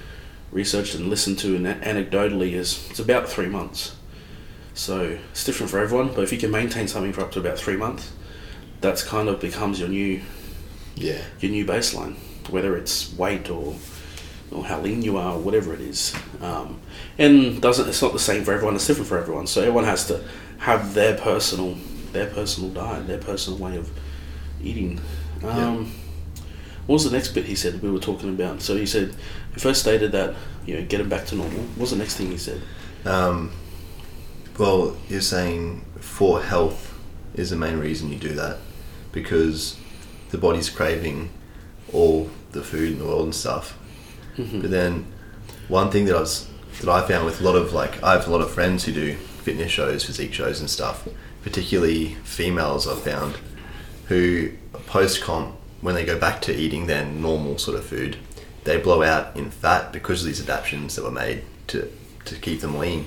researched 0.53 0.95
and 0.95 1.09
listened 1.09 1.39
to 1.39 1.57
and 1.57 1.65
anecdotally, 1.67 2.53
is 2.53 2.87
it's 2.91 2.99
about 2.99 3.29
three 3.29 3.47
months. 3.49 3.97
So 4.75 5.17
it's 5.31 5.45
different 5.45 5.71
for 5.71 5.79
everyone, 5.79 6.09
but 6.15 6.23
if 6.23 6.33
you 6.33 6.39
can 6.39 6.51
maintain 6.51 6.87
something 6.87 7.13
for 7.15 7.23
up 7.23 7.33
to 7.33 7.41
about 7.41 7.59
three 7.59 7.77
months, 7.77 8.13
that's 8.83 9.03
kind 9.03 9.29
of 9.29 9.41
becomes 9.41 9.81
your 9.81 9.89
new 9.89 10.21
Yeah. 10.97 11.23
your 11.41 11.51
new 11.53 11.65
baseline, 11.65 12.17
whether 12.51 12.77
it's 12.77 13.13
weight 13.17 13.49
or 13.49 13.75
or 14.55 14.65
how 14.65 14.81
lean 14.81 15.03
you 15.03 15.17
are, 15.17 15.35
or 15.35 15.39
whatever 15.41 15.75
it 15.75 15.81
is. 15.81 16.15
Um, 16.41 16.81
and 17.19 17.61
doesn't 17.61 17.89
it's 17.89 18.03
not 18.03 18.13
the 18.13 18.19
same 18.19 18.45
for 18.45 18.53
everyone. 18.53 18.75
It's 18.75 18.87
different 18.87 19.09
for 19.09 19.19
everyone. 19.19 19.47
So 19.47 19.61
everyone 19.61 19.85
has 19.85 20.07
to 20.09 20.25
have 20.59 20.95
their 20.95 21.17
personal 21.17 21.77
their 22.13 22.27
personal 22.27 22.71
diet, 22.71 23.07
their 23.09 23.19
personal 23.19 23.59
way 23.59 23.77
of 23.77 23.91
eating. 24.63 25.01
Um, 25.43 25.93
What 26.87 26.95
was 26.95 27.05
the 27.05 27.11
next 27.11 27.29
bit 27.35 27.47
he 27.47 27.55
said 27.55 27.83
we 27.83 27.91
were 27.91 27.99
talking 27.99 28.29
about? 28.31 28.63
So 28.63 28.77
he 28.77 28.87
said 28.87 29.15
he 29.53 29.61
first 29.61 29.81
stated 29.81 30.13
that 30.13 30.35
you 30.67 30.77
know 30.77 30.85
get 30.85 31.01
him 31.01 31.09
back 31.09 31.27
to 31.27 31.35
normal. 31.35 31.61
What 31.61 31.81
was 31.81 31.91
the 31.91 31.97
next 31.97 32.17
thing 32.17 32.31
he 32.31 32.39
said? 32.39 32.61
Um, 33.05 33.51
well, 34.59 34.97
you're 35.09 35.21
saying 35.21 35.85
for 35.99 36.43
health 36.43 36.95
is 37.35 37.51
the 37.51 37.57
main 37.57 37.79
reason 37.79 38.11
you 38.13 38.19
do 38.19 38.35
that 38.35 38.59
because 39.13 39.77
the 40.31 40.39
body's 40.39 40.71
craving 40.71 41.31
all 41.93 42.31
the 42.53 42.63
food 42.63 42.93
and 42.93 43.03
oil 43.03 43.25
and 43.25 43.35
stuff. 43.35 43.79
Mm-hmm. 44.37 44.61
But 44.61 44.71
then 44.71 45.07
one 45.69 45.91
thing 45.91 46.05
that 46.07 46.17
I 46.17 46.21
was 46.21 46.51
that 46.81 46.89
I 46.89 47.07
found 47.07 47.25
with 47.25 47.41
a 47.41 47.45
lot 47.45 47.57
of 47.57 47.73
like 47.73 48.03
I 48.03 48.13
have 48.13 48.27
a 48.27 48.31
lot 48.31 48.41
of 48.41 48.51
friends 48.51 48.85
who 48.85 48.93
do 48.93 49.15
fitness 49.15 49.71
shows, 49.71 50.05
physique 50.05 50.33
shows 50.33 50.61
and 50.61 50.69
stuff, 50.69 51.07
particularly 51.43 52.15
females 52.25 52.89
I've 52.89 53.03
found 53.03 53.39
who 54.07 54.51
post 54.87 55.23
comp 55.23 55.57
when 55.81 55.95
they 55.95 56.05
go 56.05 56.19
back 56.19 56.41
to 56.43 56.55
eating 56.55 56.87
their 56.87 57.05
normal 57.05 57.59
sort 57.59 57.77
of 57.79 57.85
food, 57.85 58.17
they 58.65 58.79
blow 58.79 59.03
out 59.03 59.37
in 59.37 59.51
fat 59.51 59.93
because 59.93 60.23
of 60.23 60.27
these 60.27 60.41
adaptations 60.41 60.97
that 60.97 61.05
were 61.05 61.11
made 61.11 61.43
to 61.69 61.91
to 62.25 62.35
keep 62.37 62.61
them 62.61 62.79
lean. 62.79 63.07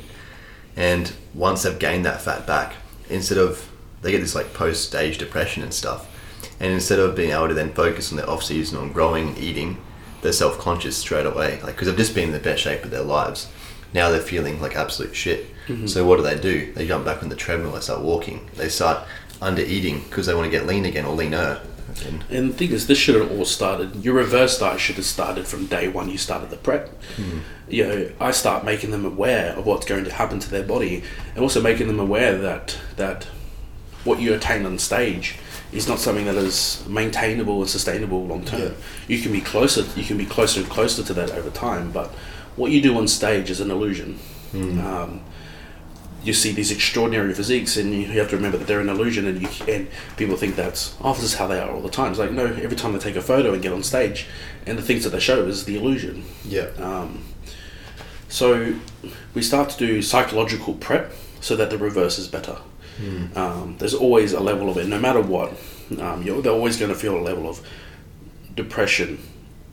And 0.75 1.11
once 1.33 1.63
they've 1.63 1.77
gained 1.77 2.05
that 2.05 2.21
fat 2.21 2.45
back, 2.45 2.75
instead 3.09 3.39
of 3.39 3.69
they 4.01 4.11
get 4.11 4.21
this 4.21 4.35
like 4.35 4.53
post 4.53 4.85
stage 4.85 5.17
depression 5.17 5.63
and 5.63 5.73
stuff, 5.73 6.07
and 6.59 6.71
instead 6.71 6.99
of 6.99 7.15
being 7.15 7.31
able 7.31 7.47
to 7.47 7.55
then 7.55 7.73
focus 7.73 8.11
on 8.11 8.17
their 8.17 8.29
off 8.29 8.43
season 8.43 8.77
on 8.77 8.91
growing, 8.91 9.29
and 9.29 9.37
eating, 9.39 9.77
they're 10.21 10.31
self 10.31 10.57
conscious 10.57 10.97
straight 10.97 11.25
away, 11.25 11.59
like 11.61 11.75
because 11.75 11.87
they've 11.87 11.97
just 11.97 12.15
been 12.15 12.25
in 12.25 12.33
the 12.33 12.39
best 12.39 12.61
shape 12.61 12.83
of 12.83 12.91
their 12.91 13.01
lives. 13.01 13.49
Now 13.93 14.09
they're 14.09 14.19
feeling 14.19 14.61
like 14.61 14.75
absolute 14.75 15.15
shit. 15.15 15.47
Mm-hmm. 15.67 15.87
So 15.87 16.05
what 16.05 16.17
do 16.17 16.23
they 16.23 16.39
do? 16.39 16.71
They 16.73 16.87
jump 16.87 17.05
back 17.05 17.23
on 17.23 17.29
the 17.29 17.35
treadmill. 17.35 17.71
They 17.71 17.79
start 17.79 18.01
walking. 18.01 18.49
They 18.55 18.69
start 18.69 19.05
under 19.41 19.61
eating 19.61 20.01
because 20.01 20.25
they 20.25 20.33
want 20.33 20.45
to 20.45 20.51
get 20.51 20.65
lean 20.65 20.85
again 20.85 21.05
or 21.05 21.15
leaner. 21.15 21.61
And 22.05 22.23
And 22.29 22.49
the 22.49 22.53
thing 22.53 22.71
is, 22.71 22.87
this 22.87 22.97
should 22.97 23.15
have 23.15 23.31
all 23.31 23.45
started. 23.45 24.03
Your 24.03 24.15
reverse 24.15 24.59
diet 24.59 24.79
should 24.79 24.97
have 24.97 25.05
started 25.05 25.47
from 25.47 25.65
day 25.67 25.87
one. 25.87 26.09
You 26.09 26.17
started 26.17 26.49
the 26.49 26.57
prep. 26.57 26.89
Hmm. 27.15 27.39
You 27.69 27.87
know, 27.87 28.11
I 28.19 28.31
start 28.31 28.63
making 28.63 28.91
them 28.91 29.05
aware 29.05 29.53
of 29.53 29.65
what's 29.65 29.85
going 29.85 30.05
to 30.05 30.13
happen 30.13 30.39
to 30.39 30.49
their 30.49 30.63
body, 30.63 31.03
and 31.33 31.39
also 31.43 31.61
making 31.61 31.87
them 31.87 31.99
aware 31.99 32.37
that 32.37 32.77
that 32.95 33.25
what 34.03 34.21
you 34.21 34.33
attain 34.33 34.65
on 34.65 34.79
stage 34.79 35.35
is 35.71 35.87
not 35.87 35.99
something 35.99 36.25
that 36.25 36.35
is 36.35 36.83
maintainable 36.87 37.59
and 37.61 37.69
sustainable 37.69 38.25
long 38.25 38.45
term. 38.45 38.61
Yeah. 38.61 38.69
You 39.07 39.21
can 39.21 39.31
be 39.31 39.41
closer. 39.41 39.83
You 39.99 40.05
can 40.05 40.17
be 40.17 40.25
closer 40.25 40.61
and 40.61 40.69
closer 40.69 41.03
to 41.03 41.13
that 41.13 41.31
over 41.31 41.49
time, 41.49 41.91
but 41.91 42.09
what 42.55 42.71
you 42.71 42.81
do 42.81 42.97
on 42.97 43.07
stage 43.07 43.49
is 43.49 43.59
an 43.59 43.69
illusion. 43.71 44.19
Um, 44.53 45.21
you 46.23 46.33
see 46.33 46.51
these 46.51 46.71
extraordinary 46.71 47.33
physiques, 47.33 47.77
and 47.77 47.93
you 47.93 48.07
have 48.19 48.29
to 48.31 48.35
remember 48.35 48.57
that 48.57 48.65
they're 48.67 48.79
an 48.81 48.89
illusion, 48.89 49.27
and 49.27 49.41
you 49.41 49.49
and 49.67 49.87
people 50.17 50.35
think 50.35 50.55
that's 50.55 50.95
oh, 51.01 51.13
this 51.13 51.23
is 51.23 51.35
how 51.35 51.47
they 51.47 51.59
are 51.59 51.69
all 51.69 51.81
the 51.81 51.89
time. 51.89 52.09
It's 52.11 52.19
like 52.19 52.31
no, 52.31 52.45
every 52.45 52.75
time 52.75 52.93
they 52.93 52.99
take 52.99 53.15
a 53.15 53.21
photo 53.21 53.53
and 53.53 53.61
get 53.61 53.71
on 53.73 53.83
stage, 53.83 54.25
and 54.65 54.77
the 54.77 54.81
things 54.81 55.03
that 55.03 55.11
they 55.11 55.19
show 55.19 55.45
is 55.45 55.65
the 55.65 55.77
illusion. 55.77 56.23
yeah, 56.43 56.69
Um, 56.79 57.23
so 58.29 58.73
we 59.33 59.41
start 59.41 59.69
to 59.69 59.77
do 59.77 60.01
psychological 60.01 60.73
prep 60.73 61.13
so 61.39 61.55
that 61.55 61.69
the 61.69 61.77
reverse 61.77 62.17
is 62.17 62.27
better. 62.27 62.57
Um, 63.35 63.75
there's 63.77 63.93
always 63.93 64.33
a 64.33 64.39
level 64.39 64.69
of 64.69 64.77
it, 64.77 64.87
no 64.87 64.99
matter 64.99 65.21
what. 65.21 65.53
Um, 65.99 66.23
you're, 66.23 66.41
they're 66.41 66.51
always 66.53 66.77
going 66.77 66.91
to 66.91 66.97
feel 66.97 67.17
a 67.17 67.21
level 67.21 67.47
of 67.49 67.61
depression. 68.55 69.19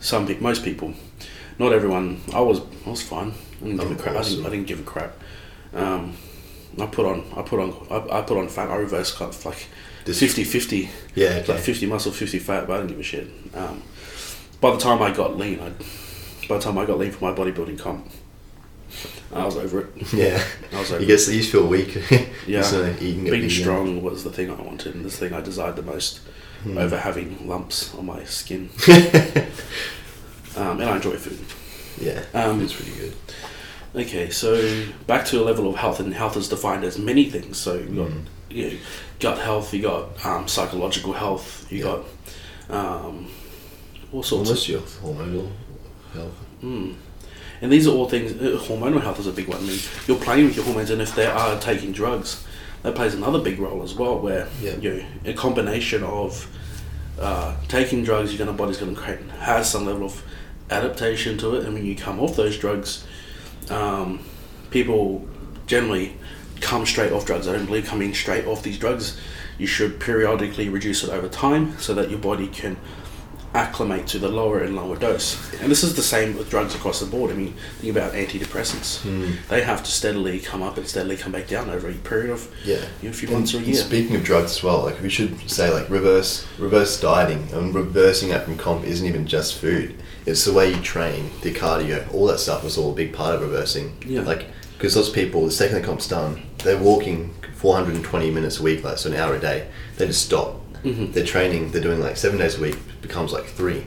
Some 0.00 0.26
people, 0.26 0.42
most 0.42 0.64
people, 0.64 0.94
not 1.58 1.72
everyone. 1.72 2.20
I 2.32 2.40
was, 2.40 2.60
I 2.86 2.90
was 2.90 3.02
fine. 3.02 3.32
I 3.60 3.64
didn't 3.64 3.78
give 3.80 3.90
a 3.92 3.94
crap. 4.02 4.16
I 4.16 4.22
didn't, 4.22 4.46
I 4.46 4.50
didn't 4.50 4.66
give 4.66 4.80
a 4.80 4.82
crap. 4.84 5.12
Um, 5.72 6.16
I 6.80 6.86
put 6.86 7.06
on, 7.06 7.24
I 7.36 7.42
put 7.42 7.60
on, 7.60 7.74
I, 7.90 8.18
I 8.18 8.22
put 8.22 8.36
on 8.36 8.48
fat. 8.48 8.68
I 8.68 8.76
reverse 8.76 9.12
cut 9.16 9.44
like 9.44 9.66
This- 10.04 10.20
50-50. 10.22 10.88
yeah. 11.14 11.36
It's 11.36 11.48
like 11.48 11.60
50 11.60 11.86
muscle, 11.86 12.12
50 12.12 12.38
fat, 12.40 12.66
but 12.66 12.74
I 12.74 12.76
didn't 12.78 12.90
give 12.90 13.00
a 13.00 13.02
shit. 13.02 13.28
Um, 13.54 13.82
by 14.60 14.70
the 14.72 14.78
time 14.78 15.00
I 15.02 15.10
got 15.12 15.36
lean, 15.36 15.60
I, 15.60 15.70
by 16.48 16.56
the 16.58 16.62
time 16.62 16.76
I 16.78 16.84
got 16.84 16.98
lean 16.98 17.10
for 17.12 17.24
my 17.24 17.36
bodybuilding 17.36 17.78
comp, 17.78 18.08
I 19.32 19.44
was 19.44 19.56
over 19.56 19.80
it. 19.80 19.86
Yeah, 20.12 20.42
I 20.72 20.78
was 20.80 20.92
over 20.92 21.00
you 21.00 21.06
guess 21.08 21.28
you 21.28 21.38
just 21.40 21.50
feel 21.52 21.66
weak. 21.66 21.98
Yeah, 22.46 22.62
so 22.62 22.94
eating 23.00 23.24
being 23.24 23.48
strong 23.50 24.02
was 24.02 24.22
the 24.24 24.30
thing 24.30 24.50
I 24.50 24.54
wanted, 24.54 24.94
and 24.94 25.04
the 25.04 25.10
thing 25.10 25.32
I 25.32 25.40
desired 25.40 25.76
the 25.76 25.82
most 25.82 26.20
Hmm. 26.62 26.78
over 26.78 26.96
having 26.98 27.46
lumps 27.46 27.94
on 27.94 28.06
my 28.06 28.24
skin. 28.24 28.70
um, 30.56 30.80
and 30.80 30.84
I 30.84 30.96
enjoy 30.96 31.16
food. 31.16 31.38
Yeah, 32.00 32.22
Um, 32.32 32.62
it's 32.62 32.72
pretty 32.72 32.92
good. 32.98 33.14
Okay, 33.94 34.30
so 34.30 34.84
back 35.06 35.24
to 35.26 35.40
a 35.40 35.44
level 35.44 35.68
of 35.68 35.76
health, 35.76 36.00
and 36.00 36.12
health 36.14 36.36
is 36.36 36.48
defined 36.48 36.84
as 36.84 36.98
many 36.98 37.24
things. 37.30 37.58
So 37.58 37.74
you 37.74 37.94
got 37.94 38.10
Mm. 38.10 38.24
you 38.50 38.70
know, 38.70 38.76
gut 39.20 39.38
health, 39.38 39.72
you 39.74 39.82
got 39.82 40.24
um, 40.24 40.48
psychological 40.48 41.12
health, 41.12 41.66
you 41.70 41.78
Yeah. 41.78 41.84
got 41.84 42.04
um, 42.70 43.26
all 44.12 44.22
sorts 44.22 44.50
of 44.50 44.56
Unless 44.56 44.94
hormonal 45.02 45.50
health. 46.12 46.34
Mm. 46.62 46.94
And 47.62 47.72
these 47.72 47.86
are 47.86 47.90
all 47.92 48.08
things. 48.08 48.32
Uh, 48.32 48.58
hormonal 48.62 49.00
health 49.02 49.18
is 49.20 49.26
a 49.26 49.32
big 49.32 49.48
one. 49.48 49.58
I 49.58 49.62
mean, 49.62 49.78
you're 50.06 50.18
playing 50.18 50.46
with 50.46 50.56
your 50.56 50.64
hormones, 50.64 50.90
and 50.90 51.00
if 51.00 51.14
they 51.14 51.26
are 51.26 51.58
taking 51.60 51.92
drugs, 51.92 52.44
that 52.82 52.94
plays 52.94 53.14
another 53.14 53.38
big 53.38 53.58
role 53.58 53.82
as 53.82 53.94
well. 53.94 54.18
Where 54.18 54.48
Yeah. 54.60 54.76
you 54.76 54.92
know, 54.94 55.04
a 55.24 55.32
combination 55.32 56.02
of 56.04 56.46
uh, 57.18 57.54
taking 57.68 58.04
drugs, 58.04 58.34
your 58.34 58.52
body's 58.52 58.76
going 58.78 58.94
to 58.94 59.00
create 59.00 59.20
has 59.40 59.70
some 59.70 59.86
level 59.86 60.04
of 60.06 60.22
adaptation 60.70 61.38
to 61.38 61.54
it, 61.56 61.64
and 61.64 61.74
when 61.74 61.84
you 61.86 61.94
come 61.96 62.20
off 62.20 62.36
those 62.36 62.58
drugs, 62.58 63.04
um, 63.70 64.20
people 64.70 65.26
generally 65.66 66.16
come 66.60 66.84
straight 66.86 67.12
off 67.12 67.24
drugs. 67.24 67.46
I 67.48 67.52
don't 67.52 67.66
believe 67.66 67.86
coming 67.86 68.12
straight 68.14 68.46
off 68.46 68.62
these 68.62 68.78
drugs. 68.78 69.18
You 69.58 69.66
should 69.66 70.00
periodically 70.00 70.68
reduce 70.68 71.04
it 71.04 71.10
over 71.10 71.28
time 71.28 71.78
so 71.78 71.94
that 71.94 72.10
your 72.10 72.18
body 72.18 72.48
can 72.48 72.76
acclimate 73.54 74.06
to 74.08 74.18
the 74.18 74.28
lower 74.28 74.60
and 74.60 74.74
lower 74.74 74.96
dose. 74.96 75.52
And 75.60 75.70
this 75.70 75.84
is 75.84 75.94
the 75.94 76.02
same 76.02 76.36
with 76.36 76.50
drugs 76.50 76.74
across 76.74 77.00
the 77.00 77.06
board. 77.06 77.30
I 77.30 77.34
mean, 77.34 77.54
think 77.78 77.96
about 77.96 78.12
antidepressants. 78.12 79.00
Hmm. 79.02 79.32
They 79.48 79.62
have 79.62 79.82
to 79.84 79.90
steadily 79.90 80.40
come 80.40 80.62
up 80.62 80.76
and 80.76 80.86
steadily 80.86 81.16
come 81.16 81.32
back 81.32 81.46
down 81.46 81.70
over 81.70 81.88
a 81.88 81.94
period 81.94 82.30
of 82.30 82.48
Yeah, 82.64 82.76
you 83.00 83.08
know, 83.08 83.10
a 83.10 83.12
few 83.12 83.28
And- 83.28 83.38
months 83.38 83.54
or 83.54 83.58
a 83.58 83.60
year. 83.62 83.76
Speaking 83.76 84.16
of 84.16 84.24
drugs 84.24 84.50
as 84.56 84.62
well, 84.62 84.82
like 84.82 85.00
we 85.00 85.08
should 85.08 85.48
say 85.50 85.72
like 85.72 85.88
reverse 85.88 86.44
reverse 86.58 87.00
dieting 87.00 87.48
and 87.52 87.74
reversing 87.74 88.28
that 88.30 88.44
from 88.44 88.56
comp 88.56 88.84
isn't 88.84 89.06
even 89.06 89.26
just 89.26 89.54
food. 89.54 89.94
It's 90.26 90.44
the 90.44 90.52
way 90.52 90.70
you 90.70 90.80
train, 90.80 91.30
the 91.42 91.52
cardio, 91.52 92.12
all 92.12 92.26
that 92.26 92.40
stuff 92.40 92.64
was 92.64 92.76
all 92.76 92.90
a 92.92 92.94
big 92.94 93.12
part 93.12 93.34
of 93.36 93.42
reversing. 93.42 93.96
Yeah. 94.06 94.22
Like 94.22 94.46
because 94.76 94.94
those 94.94 95.10
people, 95.10 95.44
the 95.46 95.52
second 95.52 95.80
the 95.80 95.86
comp's 95.86 96.08
done, 96.08 96.42
they're 96.64 96.76
walking 96.78 97.32
420 97.56 98.30
minutes 98.30 98.58
a 98.58 98.62
week, 98.62 98.82
like 98.82 98.98
so 98.98 99.10
an 99.10 99.16
hour 99.16 99.34
a 99.36 99.38
day. 99.40 99.68
They 99.96 100.06
just 100.06 100.26
stop. 100.26 100.60
Mhm. 100.84 101.12
They're 101.12 101.24
training. 101.26 101.70
They're 101.70 101.82
doing 101.82 102.00
like 102.00 102.16
seven 102.16 102.38
days 102.38 102.58
a 102.58 102.60
week. 102.60 102.76
Becomes 103.02 103.32
like 103.32 103.46
three. 103.46 103.84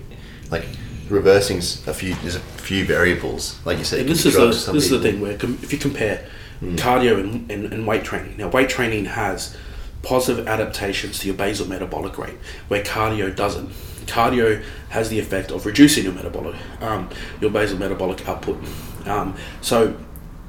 Like 0.51 0.65
reversing 1.09 1.57
a 1.89 1.93
few. 1.93 2.15
There's 2.15 2.35
a 2.35 2.39
few 2.39 2.85
variables. 2.85 3.59
Like 3.65 3.77
you 3.77 3.83
said, 3.83 4.07
this 4.07 4.25
is 4.25 4.33
the, 4.35 4.39
this 4.73 4.83
is 4.85 4.89
the 4.89 4.99
thing 4.99 5.21
where 5.21 5.37
com- 5.37 5.59
if 5.61 5.71
you 5.71 5.79
compare 5.79 6.25
cardio 6.61 7.19
and, 7.19 7.49
and, 7.51 7.71
and 7.71 7.85
weight 7.85 8.03
training, 8.03 8.35
now 8.37 8.47
weight 8.49 8.67
training 8.69 9.05
has 9.05 9.55
positive 10.01 10.47
adaptations 10.47 11.19
to 11.19 11.27
your 11.27 11.35
basal 11.35 11.67
metabolic 11.67 12.17
rate, 12.17 12.37
where 12.67 12.81
cardio 12.83 13.33
doesn't. 13.35 13.69
cardio 14.07 14.63
has 14.89 15.09
the 15.09 15.19
effect 15.19 15.51
of 15.51 15.65
reducing 15.65 16.03
your 16.05 16.13
metabolic, 16.13 16.55
um, 16.81 17.09
your 17.41 17.51
basal 17.51 17.77
metabolic 17.77 18.27
output. 18.27 18.57
Um, 19.05 19.35
so 19.61 19.95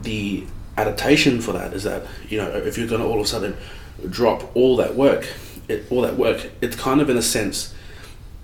the 0.02 0.44
adaptation 0.78 1.40
for 1.40 1.52
that 1.52 1.72
is 1.74 1.82
that 1.82 2.04
you 2.28 2.38
know 2.38 2.48
if 2.48 2.78
you're 2.78 2.86
going 2.86 3.00
to 3.02 3.06
all 3.06 3.18
of 3.20 3.24
a 3.26 3.28
sudden 3.28 3.56
drop 4.08 4.54
all 4.54 4.76
that 4.76 4.94
work, 4.94 5.28
it, 5.68 5.84
all 5.90 6.02
that 6.02 6.16
work, 6.16 6.50
it's 6.60 6.76
kind 6.76 7.00
of 7.00 7.08
in 7.10 7.16
a 7.16 7.22
sense 7.22 7.74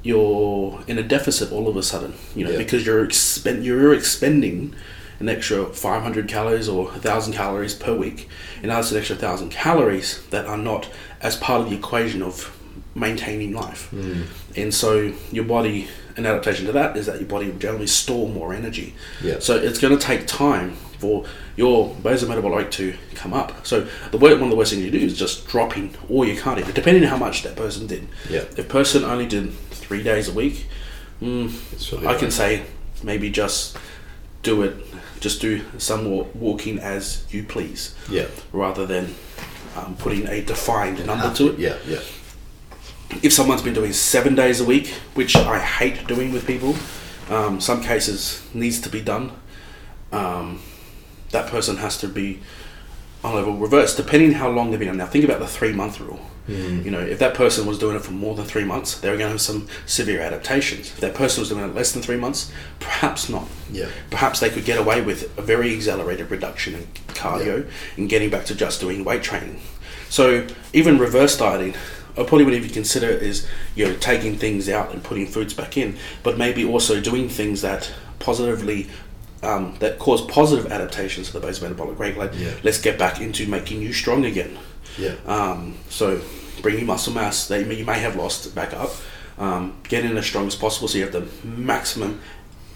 you're 0.02 0.80
in 0.86 0.98
a 0.98 1.02
deficit 1.02 1.50
all 1.50 1.66
of 1.68 1.76
a 1.76 1.82
sudden, 1.82 2.14
you 2.34 2.44
know, 2.44 2.50
Yeah. 2.50 2.58
because 2.58 2.84
you're 2.84 3.04
expend 3.04 3.64
you're 3.64 3.94
expending 3.94 4.74
an 5.20 5.28
extra 5.28 5.64
500 5.66 6.28
calories 6.28 6.68
or 6.68 6.84
1,000 6.86 7.32
calories 7.32 7.72
per 7.74 7.94
week, 7.94 8.28
and 8.62 8.70
that's 8.70 8.90
an 8.90 8.98
extra 8.98 9.14
1,000 9.16 9.48
calories 9.50 10.22
that 10.30 10.44
are 10.46 10.58
not 10.58 10.88
as 11.22 11.36
part 11.36 11.62
of 11.62 11.70
the 11.70 11.76
equation 11.76 12.20
of 12.22 12.54
maintaining 12.94 13.52
life. 13.54 13.88
Hmm. 13.90 14.22
And 14.56 14.74
so 14.74 15.12
your 15.32 15.44
body, 15.44 15.88
an 16.16 16.26
adaptation 16.26 16.66
to 16.66 16.72
that 16.72 16.96
is 16.96 17.06
that 17.06 17.18
your 17.20 17.28
body 17.28 17.46
will 17.50 17.58
generally 17.58 17.86
store 17.86 18.28
more 18.28 18.52
energy. 18.52 18.94
Yeah. 19.22 19.38
So 19.38 19.56
it's 19.56 19.78
going 19.78 19.96
to 19.96 20.04
take 20.04 20.26
time 20.26 20.76
for 20.98 21.24
your 21.56 21.94
basal 22.02 22.28
metabolic 22.28 22.58
rate 22.64 22.72
to 22.72 22.96
come 23.14 23.32
up. 23.32 23.66
So 23.66 23.86
the 24.10 24.18
one 24.18 24.32
of 24.32 24.50
the 24.50 24.56
worst 24.56 24.72
things 24.72 24.84
you 24.84 24.90
do 24.90 24.98
is 24.98 25.18
just 25.18 25.46
dropping 25.48 25.94
all 26.08 26.24
your 26.24 26.36
cardio, 26.36 26.72
depending 26.72 27.04
on 27.04 27.10
how 27.10 27.16
much 27.16 27.42
that 27.42 27.56
person 27.56 27.86
did. 27.86 28.08
Yeah. 28.28 28.44
If 28.56 28.68
person 28.68 29.04
only 29.04 29.26
did 29.26 29.52
three 29.70 30.02
days 30.02 30.28
a 30.28 30.32
week, 30.32 30.66
mm, 31.22 31.50
probably 31.90 32.08
I 32.08 32.14
can 32.14 32.30
say 32.30 32.64
maybe 33.02 33.30
just 33.30 33.76
do 34.42 34.62
it, 34.62 34.76
just 35.20 35.40
do 35.40 35.62
some 35.78 36.04
more 36.04 36.26
walking 36.34 36.78
as 36.78 37.24
you 37.30 37.42
please, 37.44 37.94
Yeah. 38.10 38.26
rather 38.52 38.86
than 38.86 39.14
um, 39.76 39.96
putting 39.96 40.26
a 40.28 40.42
defined 40.42 41.04
number 41.06 41.32
to 41.34 41.52
it. 41.52 41.58
Yeah, 41.58 41.76
yeah. 41.86 42.00
If 43.22 43.32
someone's 43.32 43.62
been 43.62 43.74
doing 43.74 43.92
seven 43.92 44.34
days 44.34 44.60
a 44.60 44.64
week, 44.64 44.88
which 45.14 45.36
I 45.36 45.58
hate 45.58 46.06
doing 46.06 46.32
with 46.32 46.46
people, 46.46 46.74
um, 47.30 47.60
some 47.60 47.82
cases 47.82 48.42
needs 48.54 48.80
to 48.82 48.88
be 48.88 49.00
done. 49.00 49.32
Um, 50.12 50.60
that 51.34 51.50
person 51.50 51.76
has 51.76 51.98
to 51.98 52.08
be 52.08 52.40
on 53.22 53.34
level 53.34 53.56
reverse, 53.56 53.94
depending 53.94 54.32
how 54.32 54.48
long 54.48 54.70
they've 54.70 54.80
been 54.80 54.88
on. 54.88 54.96
Now, 54.96 55.06
think 55.06 55.24
about 55.24 55.40
the 55.40 55.46
three 55.46 55.72
month 55.72 56.00
rule. 56.00 56.20
Mm. 56.48 56.84
You 56.84 56.90
know, 56.90 57.00
if 57.00 57.18
that 57.20 57.34
person 57.34 57.66
was 57.66 57.78
doing 57.78 57.96
it 57.96 58.02
for 58.02 58.12
more 58.12 58.34
than 58.34 58.44
three 58.44 58.64
months, 58.64 59.00
they 59.00 59.08
were 59.08 59.16
going 59.16 59.28
to 59.28 59.32
have 59.32 59.40
some 59.40 59.66
severe 59.86 60.20
adaptations. 60.20 60.90
If 60.90 61.00
that 61.00 61.14
person 61.14 61.40
was 61.40 61.48
doing 61.48 61.64
it 61.64 61.74
less 61.74 61.92
than 61.92 62.02
three 62.02 62.18
months, 62.18 62.52
perhaps 62.80 63.28
not. 63.30 63.48
Yeah. 63.72 63.88
Perhaps 64.10 64.40
they 64.40 64.50
could 64.50 64.66
get 64.66 64.78
away 64.78 65.00
with 65.00 65.36
a 65.38 65.42
very 65.42 65.74
accelerated 65.74 66.30
reduction 66.30 66.74
in 66.74 66.86
cardio 67.08 67.68
and 67.96 68.08
getting 68.10 68.28
back 68.28 68.44
to 68.46 68.54
just 68.54 68.80
doing 68.80 69.04
weight 69.04 69.22
training. 69.22 69.60
So 70.10 70.46
even 70.74 70.98
reverse 70.98 71.36
dieting, 71.36 71.74
I 72.12 72.22
probably 72.22 72.44
wouldn't 72.44 72.62
even 72.62 72.74
consider 72.74 73.08
it 73.08 73.22
is 73.22 73.48
you 73.74 73.86
know 73.86 73.96
taking 73.96 74.36
things 74.36 74.68
out 74.68 74.92
and 74.92 75.02
putting 75.02 75.26
foods 75.26 75.54
back 75.54 75.78
in, 75.78 75.96
but 76.22 76.36
maybe 76.36 76.64
also 76.64 77.00
doing 77.00 77.28
things 77.28 77.62
that 77.62 77.90
positively 78.18 78.88
um, 79.44 79.74
that 79.80 79.98
cause 79.98 80.22
positive 80.22 80.70
adaptations 80.72 81.28
to 81.28 81.34
the 81.34 81.40
base 81.46 81.60
metabolic 81.62 81.98
rate. 81.98 82.16
Like 82.16 82.32
Yeah. 82.36 82.50
let's 82.62 82.80
get 82.80 82.98
back 82.98 83.20
into 83.20 83.46
making 83.46 83.82
you 83.82 83.92
strong 83.92 84.24
again. 84.24 84.58
Yeah. 84.98 85.14
Um, 85.26 85.74
so 85.88 86.20
bringing 86.62 86.86
muscle 86.86 87.12
mass 87.12 87.46
that 87.48 87.66
you 87.66 87.84
may 87.84 87.98
have 87.98 88.16
lost 88.16 88.54
back 88.54 88.72
up, 88.72 88.90
um, 89.38 89.74
getting 89.88 90.16
as 90.16 90.24
strong 90.26 90.46
as 90.46 90.54
possible 90.54 90.88
so 90.88 90.98
you 90.98 91.04
have 91.04 91.12
the 91.12 91.26
maximum 91.46 92.20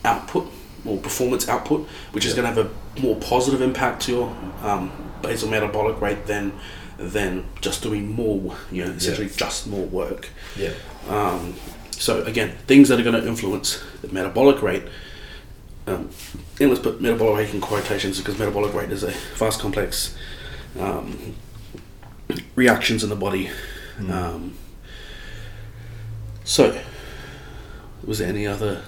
output 0.04 0.50
or 0.84 0.96
performance 0.98 1.48
output, 1.48 1.88
which 2.12 2.24
is 2.24 2.34
going 2.34 2.48
to 2.48 2.54
have 2.54 2.66
a 2.66 3.00
more 3.00 3.16
positive 3.16 3.60
impact 3.62 4.02
to 4.02 4.12
your 4.12 4.36
um, 4.62 4.90
basal 5.22 5.48
metabolic 5.48 6.00
rate 6.00 6.26
than 6.26 6.52
than 6.98 7.44
just 7.60 7.80
doing 7.82 8.12
more, 8.12 8.56
you 8.72 8.84
know, 8.84 8.90
essentially 8.90 9.28
just 9.28 9.68
more 9.68 9.86
work. 9.86 10.28
Yeah. 10.56 10.72
Um, 11.08 11.54
so 11.92 12.24
again, 12.24 12.56
things 12.66 12.88
that 12.88 12.98
are 12.98 13.04
going 13.04 13.20
to 13.20 13.26
influence 13.26 13.80
the 14.02 14.08
metabolic 14.08 14.62
rate. 14.62 14.82
Um, 15.88 16.10
and 16.60 16.68
let's 16.68 16.82
put 16.82 17.00
metabolic 17.00 17.36
rate 17.38 17.54
in 17.54 17.60
quotations 17.60 18.18
because 18.18 18.38
metabolic 18.38 18.74
rate 18.74 18.90
is 18.90 19.02
a 19.02 19.10
vast, 19.36 19.60
complex 19.60 20.16
um, 20.78 21.34
reactions 22.54 23.02
in 23.02 23.08
the 23.08 23.16
body. 23.16 23.50
Um, 24.10 24.54
so, 26.44 26.78
was 28.04 28.18
there 28.18 28.28
any 28.28 28.46
other? 28.46 28.82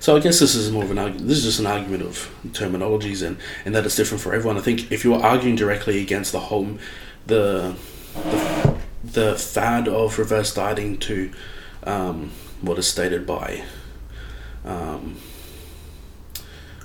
So 0.00 0.16
I 0.16 0.20
guess 0.20 0.38
this 0.38 0.54
is 0.54 0.70
more 0.70 0.84
of 0.84 0.90
an 0.90 0.98
argument. 0.98 1.28
This 1.28 1.38
is 1.38 1.44
just 1.44 1.60
an 1.60 1.66
argument 1.66 2.04
of 2.04 2.32
terminologies 2.48 3.26
and, 3.26 3.36
and 3.64 3.74
that 3.74 3.84
it's 3.84 3.96
different 3.96 4.22
for 4.22 4.32
everyone. 4.32 4.56
I 4.56 4.60
think 4.60 4.90
if 4.92 5.04
you're 5.04 5.20
arguing 5.20 5.56
directly 5.56 6.00
against 6.00 6.32
the 6.32 6.40
whole, 6.40 6.78
the 7.26 7.74
the, 8.14 8.78
the 9.04 9.34
fad 9.34 9.88
of 9.88 10.18
reverse 10.18 10.54
dieting 10.54 10.98
to 10.98 11.32
um, 11.84 12.30
what 12.62 12.78
is 12.78 12.86
stated 12.86 13.26
by 13.26 13.64
um, 14.64 15.16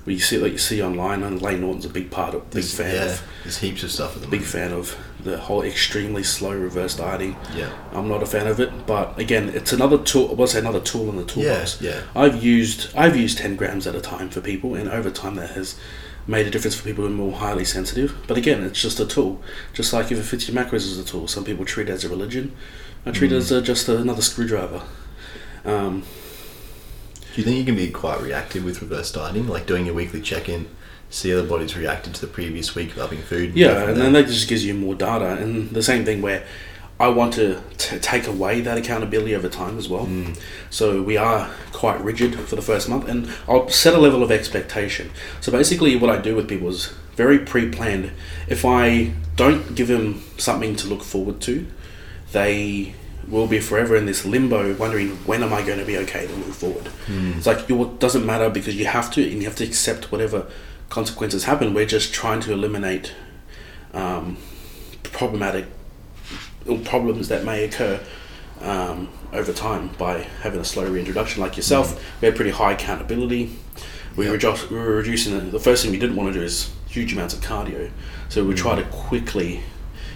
well, 0.05 0.13
you 0.13 0.19
see 0.19 0.37
like 0.37 0.51
you 0.51 0.57
see 0.57 0.81
online 0.81 1.23
and 1.23 1.41
Layne 1.41 1.61
Norton's 1.61 1.85
a 1.85 1.89
big 1.89 2.11
part 2.11 2.33
of 2.35 2.41
big 2.45 2.51
There's, 2.51 2.75
fan 2.75 2.95
yeah. 2.95 3.05
of 3.13 3.23
There's 3.43 3.57
heaps 3.59 3.83
of 3.83 3.91
stuff 3.91 4.15
at 4.15 4.21
the 4.21 4.27
big 4.27 4.41
moment. 4.41 4.51
fan 4.51 4.71
of 4.73 4.97
the 5.23 5.37
whole 5.37 5.61
extremely 5.61 6.23
slow 6.23 6.51
reverse 6.53 6.97
dieting. 6.97 7.37
Yeah. 7.55 7.71
I'm 7.93 8.09
not 8.09 8.21
a 8.21 8.25
fan 8.25 8.45
of 8.47 8.59
it, 8.59 8.85
but 8.85 9.17
again, 9.17 9.47
it's 9.49 9.71
another 9.71 9.97
tool. 9.97 10.45
Say 10.47 10.59
another 10.59 10.81
tool 10.81 11.09
in 11.09 11.15
the 11.15 11.23
toolbox. 11.23 11.81
Yeah, 11.81 11.91
yeah. 11.91 12.01
I've 12.15 12.43
used 12.43 12.93
I've 12.95 13.15
used 13.15 13.37
ten 13.37 13.55
grams 13.55 13.87
at 13.87 13.95
a 13.95 14.01
time 14.01 14.29
for 14.29 14.41
people, 14.41 14.75
and 14.75 14.89
over 14.89 15.09
time 15.09 15.35
that 15.35 15.51
has 15.51 15.79
made 16.27 16.47
a 16.47 16.49
difference 16.49 16.75
for 16.75 16.83
people 16.83 17.03
who 17.05 17.09
are 17.09 17.13
more 17.15 17.33
highly 17.33 17.65
sensitive. 17.65 18.15
But 18.27 18.37
again, 18.37 18.63
it's 18.63 18.81
just 18.81 18.99
a 18.99 19.05
tool. 19.05 19.41
Just 19.73 19.93
like 19.93 20.11
if 20.11 20.19
it 20.19 20.23
fits 20.23 20.47
your 20.49 20.55
macros 20.61 20.75
as 20.91 20.97
a 20.97 21.03
tool, 21.05 21.27
some 21.27 21.43
people 21.45 21.63
treat 21.65 21.87
it 21.89 21.91
as 21.93 22.03
a 22.05 22.09
religion. 22.09 22.53
I 23.05 23.11
treat 23.11 23.31
Mm. 23.31 23.35
it 23.35 23.37
as 23.37 23.51
a, 23.51 23.61
just 23.61 23.87
another 23.89 24.21
screwdriver. 24.21 24.81
Um, 25.65 26.03
Do 27.33 27.41
you 27.41 27.45
think 27.45 27.57
you 27.57 27.65
can 27.65 27.75
be 27.75 27.89
quite 27.89 28.21
reactive 28.21 28.63
with 28.63 28.81
reverse 28.81 29.11
dieting, 29.11 29.47
like 29.47 29.65
doing 29.65 29.87
your 29.87 29.95
weekly 29.95 30.21
check-in, 30.21 30.67
see 31.09 31.31
how 31.31 31.37
the 31.37 31.43
body's 31.43 31.75
reacted 31.75 32.13
to 32.15 32.21
the 32.21 32.27
previous 32.27 32.75
week 32.75 32.91
of 32.91 32.99
upping 32.99 33.23
food? 33.23 33.49
and 33.49 33.57
Yeah, 33.57 33.89
and 33.89 33.99
then 33.99 34.13
that 34.13 34.27
just 34.27 34.47
gives 34.47 34.63
you 34.63 34.75
more 34.75 34.93
data. 34.93 35.37
And 35.37 35.71
the 35.71 35.81
same 35.81 36.05
thing 36.05 36.21
where 36.21 36.45
I 36.99 37.07
want 37.07 37.33
to 37.33 37.59
t- 37.79 37.97
take 37.97 38.27
away 38.27 38.61
that 38.61 38.77
accountability 38.77 39.35
over 39.35 39.49
time 39.49 39.79
as 39.79 39.89
well. 39.89 40.05
Mm. 40.05 40.39
So 40.69 41.01
we 41.01 41.17
are 41.17 41.49
quite 41.71 41.99
rigid 42.01 42.39
for 42.39 42.55
the 42.55 42.61
first 42.61 42.87
month, 42.87 43.07
and 43.09 43.33
I'll 43.47 43.67
set 43.67 43.95
a 43.95 43.97
level 43.97 44.21
of 44.21 44.31
expectation. 44.31 45.09
So 45.41 45.51
basically, 45.51 45.95
what 45.95 46.11
I 46.11 46.21
do 46.21 46.35
with 46.35 46.47
people 46.47 46.69
is 46.69 46.93
very 47.15 47.39
pre-planned. 47.39 48.11
If 48.47 48.63
I 48.63 49.13
don't 49.35 49.73
give 49.73 49.87
them 49.87 50.23
something 50.37 50.75
to 50.75 50.87
look 50.87 51.01
forward 51.01 51.41
to, 51.41 51.65
they 52.31 52.93
will 53.27 53.47
be 53.47 53.59
forever 53.59 53.95
in 53.95 54.05
this 54.05 54.25
limbo, 54.25 54.73
wondering 54.75 55.09
when 55.25 55.43
am 55.43 55.53
I 55.53 55.61
going 55.63 55.79
to 55.79 55.85
be 55.85 55.97
okay 55.99 56.27
to 56.27 56.33
move 56.35 56.55
forward. 56.55 56.89
It's 57.07 57.45
like 57.47 57.69
it 57.69 57.99
doesn't 57.99 58.25
matter 58.25 58.49
because 58.49 58.75
you 58.75 58.85
have 58.85 59.11
to, 59.11 59.23
and 59.23 59.39
you 59.41 59.45
have 59.45 59.55
to 59.57 59.63
accept 59.63 60.11
whatever 60.11 60.47
consequences 60.89 61.45
happen. 61.45 61.73
We're 61.73 61.85
just 61.85 62.13
trying 62.13 62.41
to 62.41 62.53
eliminate 62.53 63.13
um, 63.93 64.37
problematic 65.03 65.65
problems 66.85 67.27
that 67.29 67.43
may 67.43 67.63
occur 67.65 67.99
um, 68.61 69.09
over 69.33 69.51
time 69.53 69.89
by 69.97 70.21
having 70.41 70.59
a 70.59 70.65
slow 70.65 70.85
reintroduction. 70.85 71.41
Like 71.41 71.57
yourself, 71.57 72.01
we 72.21 72.27
had 72.27 72.35
pretty 72.35 72.51
high 72.51 72.73
accountability. 72.73 73.55
We, 74.15 74.29
Yep. 74.29 74.69
we 74.69 74.77
were 74.77 74.95
reducing 74.95 75.33
the, 75.33 75.39
the 75.45 75.59
first 75.59 75.83
thing 75.83 75.91
we 75.91 75.99
didn't 75.99 76.15
want 76.15 76.31
to 76.33 76.39
do 76.39 76.45
is 76.45 76.71
huge 76.87 77.13
amounts 77.13 77.33
of 77.33 77.41
cardio. 77.41 77.89
So 78.29 78.43
we 78.45 78.53
try 78.53 78.75
to 78.75 78.83
quickly 78.83 79.61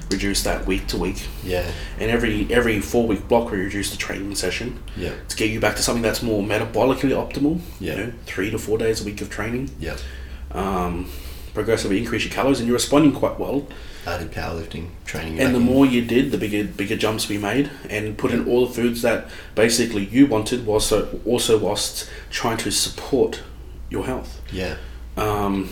reduce 0.10 0.43
that 0.43 0.65
week 0.65 0.88
to 0.88 0.98
week. 0.98 1.28
Yeah. 1.43 1.70
And 2.00 2.10
every 2.12 2.48
every 2.52 2.80
four 2.80 3.08
week 3.08 3.28
block, 3.28 3.52
we 3.52 3.58
reduce 3.60 3.91
the 3.91 3.98
training 3.98 4.36
session 4.36 4.80
Yeah. 4.96 5.13
to 5.28 5.36
get 5.36 5.50
you 5.50 5.60
back 5.60 5.76
to 5.76 5.82
something 5.82 6.04
that's 6.04 6.22
more 6.24 6.43
metabolically 6.43 7.12
optimal. 7.12 7.60
Yeah. 7.80 7.91
You 7.96 7.98
know, 8.08 8.13
three 8.26 8.50
to 8.52 8.58
four 8.58 8.78
days 8.78 9.02
a 9.02 9.06
week 9.06 9.22
of 9.22 9.30
training. 9.30 9.70
Yeah. 9.80 9.98
Um, 10.52 11.10
progressively 11.54 11.98
increase 11.98 12.24
your 12.24 12.34
calories, 12.34 12.60
and 12.60 12.67
you're 12.67 12.76
responding 12.76 13.12
quite 13.13 13.39
well. 13.39 13.67
Added 14.06 14.32
powerlifting 14.32 14.89
training. 15.06 15.39
And 15.39 15.54
the 15.54 15.60
in. 15.60 15.65
more 15.65 15.86
you 15.86 16.02
did, 16.06 16.32
the 16.32 16.38
bigger 16.38 16.63
bigger 16.63 16.96
jumps 16.96 17.28
we 17.28 17.38
made, 17.38 17.70
and 17.89 18.17
put 18.17 18.32
in 18.32 18.48
all 18.48 18.65
the 18.65 18.74
foods 18.74 19.02
that 19.02 19.28
basically 19.56 20.06
you 20.06 20.28
wanted, 20.28 20.65
whilst 20.65 20.88
so- 20.88 21.20
also 21.26 21.58
whilst 21.58 22.10
trying 22.30 22.58
to 22.58 22.72
support 22.72 23.41
your 23.89 24.06
health. 24.06 24.41
Yeah. 24.52 24.78
Um, 25.17 25.70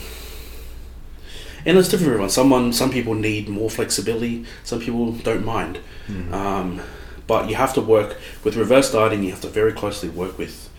and 1.66 1.78
it's 1.78 1.90
different 1.90 2.08
for 2.08 2.12
everyone. 2.12 2.30
Someone, 2.30 2.74
some 2.74 2.92
people 2.92 3.14
need 3.14 3.50
more 3.50 3.70
flexibility. 3.70 4.46
Some 4.64 4.80
people 4.80 5.12
don't 5.14 5.44
mind. 5.44 5.80
Um, 6.34 6.82
but 7.28 7.50
you 7.50 7.56
have 7.56 7.74
to 7.74 7.82
work 7.82 8.18
with 8.44 8.56
reverse 8.56 8.92
dieting. 8.92 9.24
You 9.24 9.32
have 9.32 9.42
to 9.42 9.48
very 9.48 9.74
closely 9.74 10.10
work 10.10 10.38
with 10.38 10.70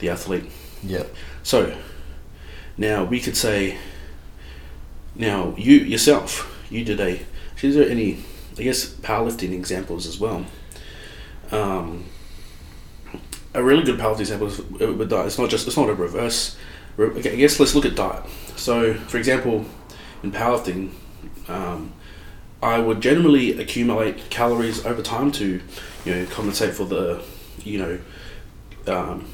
the 0.00 0.08
athlete. 0.08 0.50
Yeah. 0.82 1.04
So 1.42 1.76
now 2.76 3.04
we 3.04 3.20
could 3.20 3.36
say, 3.36 3.78
now 5.14 5.54
you 5.56 5.76
yourself, 5.76 6.50
you 6.70 6.84
did 6.84 7.00
a. 7.00 7.20
Is 7.62 7.76
there 7.76 7.88
any, 7.88 8.18
I 8.58 8.62
guess, 8.62 8.86
powerlifting 8.86 9.52
examples 9.52 10.06
as 10.06 10.20
well? 10.20 10.44
Um, 11.50 12.04
a 13.54 13.62
really 13.62 13.84
good 13.84 13.98
powerlifting 13.98 14.20
example 14.20 14.48
is 14.48 14.58
with 14.58 15.08
diet. 15.08 15.26
It's 15.26 15.38
not 15.38 15.48
just 15.48 15.66
it's 15.66 15.76
not 15.76 15.88
a 15.88 15.94
reverse. 15.94 16.56
Okay, 16.98 17.32
I 17.32 17.36
guess 17.36 17.58
let's 17.58 17.74
look 17.74 17.86
at 17.86 17.94
diet. 17.94 18.24
So, 18.56 18.94
for 18.94 19.16
example, 19.16 19.64
in 20.24 20.32
powerlifting, 20.32 20.90
um, 21.48 21.92
I 22.62 22.78
would 22.78 23.00
generally 23.00 23.60
accumulate 23.60 24.30
calories 24.30 24.84
over 24.84 25.02
time 25.02 25.30
to, 25.32 25.60
you 26.04 26.14
know, 26.14 26.26
compensate 26.26 26.74
for 26.74 26.84
the, 26.84 27.22
you 27.62 27.78
know, 27.78 27.98
um, 28.86 29.26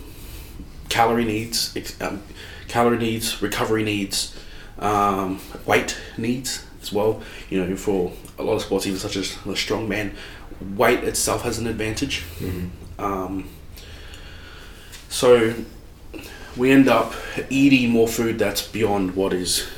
calorie 0.89 1.25
needs, 1.25 1.75
ex- 1.77 2.01
um, 2.01 2.23
calorie 2.67 2.99
needs, 2.99 3.41
recovery 3.41 3.85
needs, 3.85 4.37
um, 4.81 5.41
weight 5.65 5.97
needs 6.19 6.67
as 6.83 6.93
well. 6.93 7.23
You 7.49 7.65
know, 7.65 7.77
for 7.77 8.13
a 8.39 8.43
lot 8.43 8.55
of 8.55 8.63
sports, 8.63 8.87
even 8.87 8.99
such 8.99 9.17
as 9.17 9.37
the 9.37 9.53
strongman, 9.53 10.15
weight 10.77 11.05
itself 11.05 11.43
has 11.43 11.59
an 11.59 11.69
advantage. 11.69 12.25
Um, 12.99 13.49
so 15.09 15.55
we 16.57 16.73
end 16.73 16.89
up 16.89 17.15
eating 17.49 17.91
more 17.91 18.09
food 18.09 18.39
that's 18.39 18.67
beyond 18.67 19.15
what 19.15 19.33
is 19.33 19.69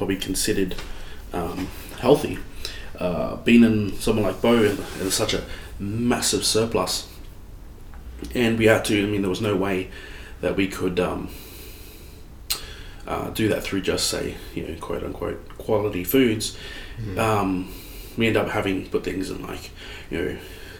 probably 0.00 0.16
considered 0.16 0.74
um, 1.34 1.68
healthy. 1.98 2.38
Uh, 2.98 3.36
being 3.36 3.62
in 3.62 3.92
someone 4.00 4.24
like 4.24 4.40
Bo 4.40 4.62
in, 4.62 5.10
such 5.10 5.34
a 5.34 5.44
massive 5.78 6.42
surplus, 6.42 7.06
and 8.34 8.58
we 8.58 8.64
had 8.64 8.82
to. 8.86 9.02
I 9.02 9.06
mean, 9.06 9.20
there 9.20 9.28
was 9.28 9.42
no 9.42 9.54
way 9.54 9.90
that 10.40 10.56
we 10.56 10.68
could 10.68 10.98
um, 10.98 11.28
uh, 13.06 13.28
do 13.28 13.46
that 13.48 13.62
through 13.62 13.82
just 13.82 14.06
say 14.06 14.36
you 14.54 14.66
know 14.66 14.74
quote 14.80 15.04
unquote 15.04 15.58
quality 15.58 16.02
foods. 16.02 16.56
Um, 17.18 17.70
we 18.16 18.26
end 18.26 18.38
up 18.38 18.48
having 18.48 18.84
to 18.84 18.90
put 18.90 19.04
things 19.04 19.28
in 19.28 19.42
like 19.42 19.70
you 20.10 20.18
know 20.18 20.36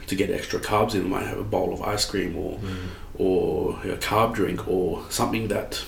to 0.06 0.16
get 0.16 0.30
extra 0.30 0.60
carbs 0.60 0.94
in. 0.94 1.04
We 1.04 1.10
might 1.10 1.26
have 1.26 1.38
a 1.38 1.44
bowl 1.44 1.74
of 1.74 1.82
ice 1.82 2.06
cream 2.06 2.38
or 2.38 2.58
or 3.18 3.72
a 3.84 3.98
carb 3.98 4.32
drink 4.34 4.66
or 4.66 5.04
something 5.10 5.48
that 5.48 5.84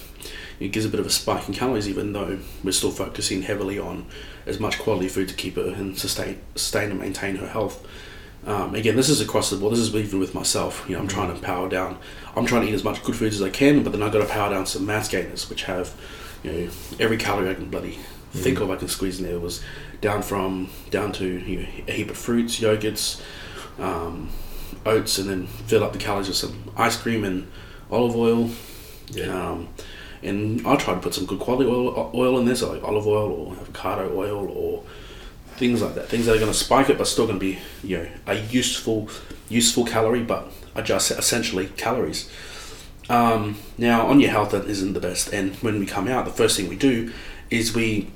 it 0.63 0.73
gives 0.73 0.87
a 0.87 0.89
bit 0.89 1.01
of 1.01 1.07
a 1.07 1.11
spike 1.11 1.49
in 1.49 1.55
calories, 1.55 1.89
even 1.89 2.13
though 2.13 2.39
we're 2.63 2.73
still 2.73 2.91
focusing 2.91 3.43
heavily 3.43 3.79
on 3.79 4.07
as 4.47 4.61
much 4.61 4.79
quality 4.79 5.09
food 5.09 5.29
to 5.29 5.35
keep 5.35 5.57
her 5.57 5.69
and 5.69 5.99
sustain, 5.99 6.41
sustain 6.55 6.91
and 6.91 7.01
maintain 7.01 7.37
her 7.37 7.49
health. 7.49 7.87
Um, 8.45 8.75
again, 8.75 8.97
this 8.97 9.09
is 9.09 9.21
across 9.21 9.51
the 9.51 9.57
board. 9.57 9.73
This 9.73 9.81
is 9.81 9.95
even 9.95 10.19
with 10.19 10.35
myself. 10.35 10.85
You 10.89 10.97
know, 10.97 11.03
I'm 11.03 11.09
trying 11.09 11.33
to 11.33 11.41
power 11.41 11.69
down. 11.69 11.99
I'm 12.35 12.47
trying 12.47 12.63
to 12.63 12.69
eat 12.69 12.75
as 12.75 12.85
much 12.85 13.03
good 13.05 13.15
foods 13.15 13.37
as 13.37 13.43
I 13.43 13.51
can, 13.51 13.83
but 13.83 13.93
then 13.93 14.03
I've 14.03 14.13
got 14.13 14.21
to 14.21 14.33
power 14.33 14.51
down 14.51 14.67
some 14.67 14.85
mass 14.85 15.09
gainers, 15.09 15.49
which 15.49 15.65
have, 15.65 15.95
you 16.43 16.53
know, 16.53 16.71
every 16.99 17.17
calorie 17.17 17.51
I 17.51 17.55
can 17.55 17.71
bloody 17.71 17.99
think 18.33 18.61
of 18.61 18.71
I 18.71 18.77
can 18.77 18.89
squeeze 18.89 19.21
in 19.21 19.27
there. 19.27 19.39
Was 19.39 19.63
down 20.01 20.23
from 20.23 20.71
down 20.91 21.13
to 21.13 21.27
you 21.27 21.61
know, 21.61 21.69
a 21.87 21.93
heap 21.93 22.11
of 22.11 22.17
fruits, 22.17 22.59
yogurts, 22.59 23.21
um, 23.79 24.31
oats, 24.85 25.19
and 25.19 25.29
then 25.29 25.47
fill 25.47 25.85
up 25.85 25.93
the 25.93 25.99
calories 25.99 26.29
with 26.29 26.37
some 26.37 26.73
ice 26.77 26.97
cream 26.97 27.25
and 27.25 27.47
olive 27.91 28.17
oil. 28.17 28.51
Um, 29.29 29.69
and 30.23 30.67
I 30.67 30.77
try 30.77 30.95
to 30.95 31.01
put 31.01 31.15
some 31.15 31.27
good 31.27 31.41
quality 31.41 31.69
oil, 31.69 32.11
oil 32.15 32.39
in 32.39 32.45
there, 32.45 32.55
so 32.55 32.73
like 32.73 32.83
olive 32.85 33.07
oil 33.07 33.31
or 33.33 33.53
avocado 33.53 34.17
oil 34.17 34.49
or 34.51 34.85
things 35.57 35.83
like 35.83 35.95
that. 35.95 36.09
Things 36.09 36.27
that 36.27 36.37
are 36.37 36.39
going 36.39 36.53
to 36.53 36.57
spike 36.57 36.89
it, 36.91 36.99
but 36.99 37.07
still 37.07 37.27
going 37.27 37.39
to 37.39 37.45
be 37.45 37.59
you 37.83 37.99
know 37.99 38.09
a 38.27 38.35
useful 38.35 39.09
useful 39.49 39.85
calorie, 39.85 40.23
but 40.23 40.51
are 40.75 40.83
just 40.83 41.11
essentially 41.11 41.67
calories. 41.77 42.31
Um, 43.09 43.59
now 43.77 44.07
on 44.07 44.21
your 44.21 44.31
health 44.31 44.53
that 44.53 44.67
isn't 44.67 44.93
the 44.93 45.01
best, 45.01 45.33
and 45.33 45.57
when 45.57 45.81
we 45.81 45.87
come 45.87 46.09
out, 46.09 46.25
the 46.25 46.31
first 46.31 46.57
thing 46.57 46.69
we 46.69 46.77
do 46.77 47.13
is 47.51 47.75
we 47.75 48.11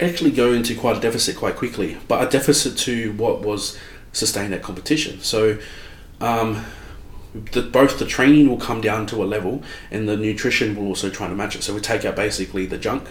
actually 0.00 0.32
go 0.32 0.52
into 0.52 0.76
quite 0.76 0.96
a 0.96 1.00
deficit 1.00 1.36
quite 1.36 1.56
quickly, 1.56 1.96
but 2.08 2.26
a 2.26 2.30
deficit 2.30 2.76
to 2.78 3.12
what 3.12 3.40
was 3.42 3.78
sustained 4.12 4.52
at 4.54 4.62
competition. 4.62 5.20
So. 5.20 5.58
Um, 6.18 6.64
the, 7.52 7.62
both 7.62 7.98
the 7.98 8.06
training 8.06 8.48
will 8.48 8.58
come 8.58 8.80
down 8.80 9.06
to 9.06 9.22
a 9.22 9.26
level 9.26 9.62
and 9.90 10.08
the 10.08 10.16
nutrition 10.16 10.76
will 10.76 10.86
also 10.86 11.10
try 11.10 11.28
to 11.28 11.34
match 11.34 11.56
it. 11.56 11.62
So 11.62 11.74
we 11.74 11.80
take 11.80 12.04
out 12.04 12.16
basically 12.16 12.66
the 12.66 12.78
junk 12.78 13.08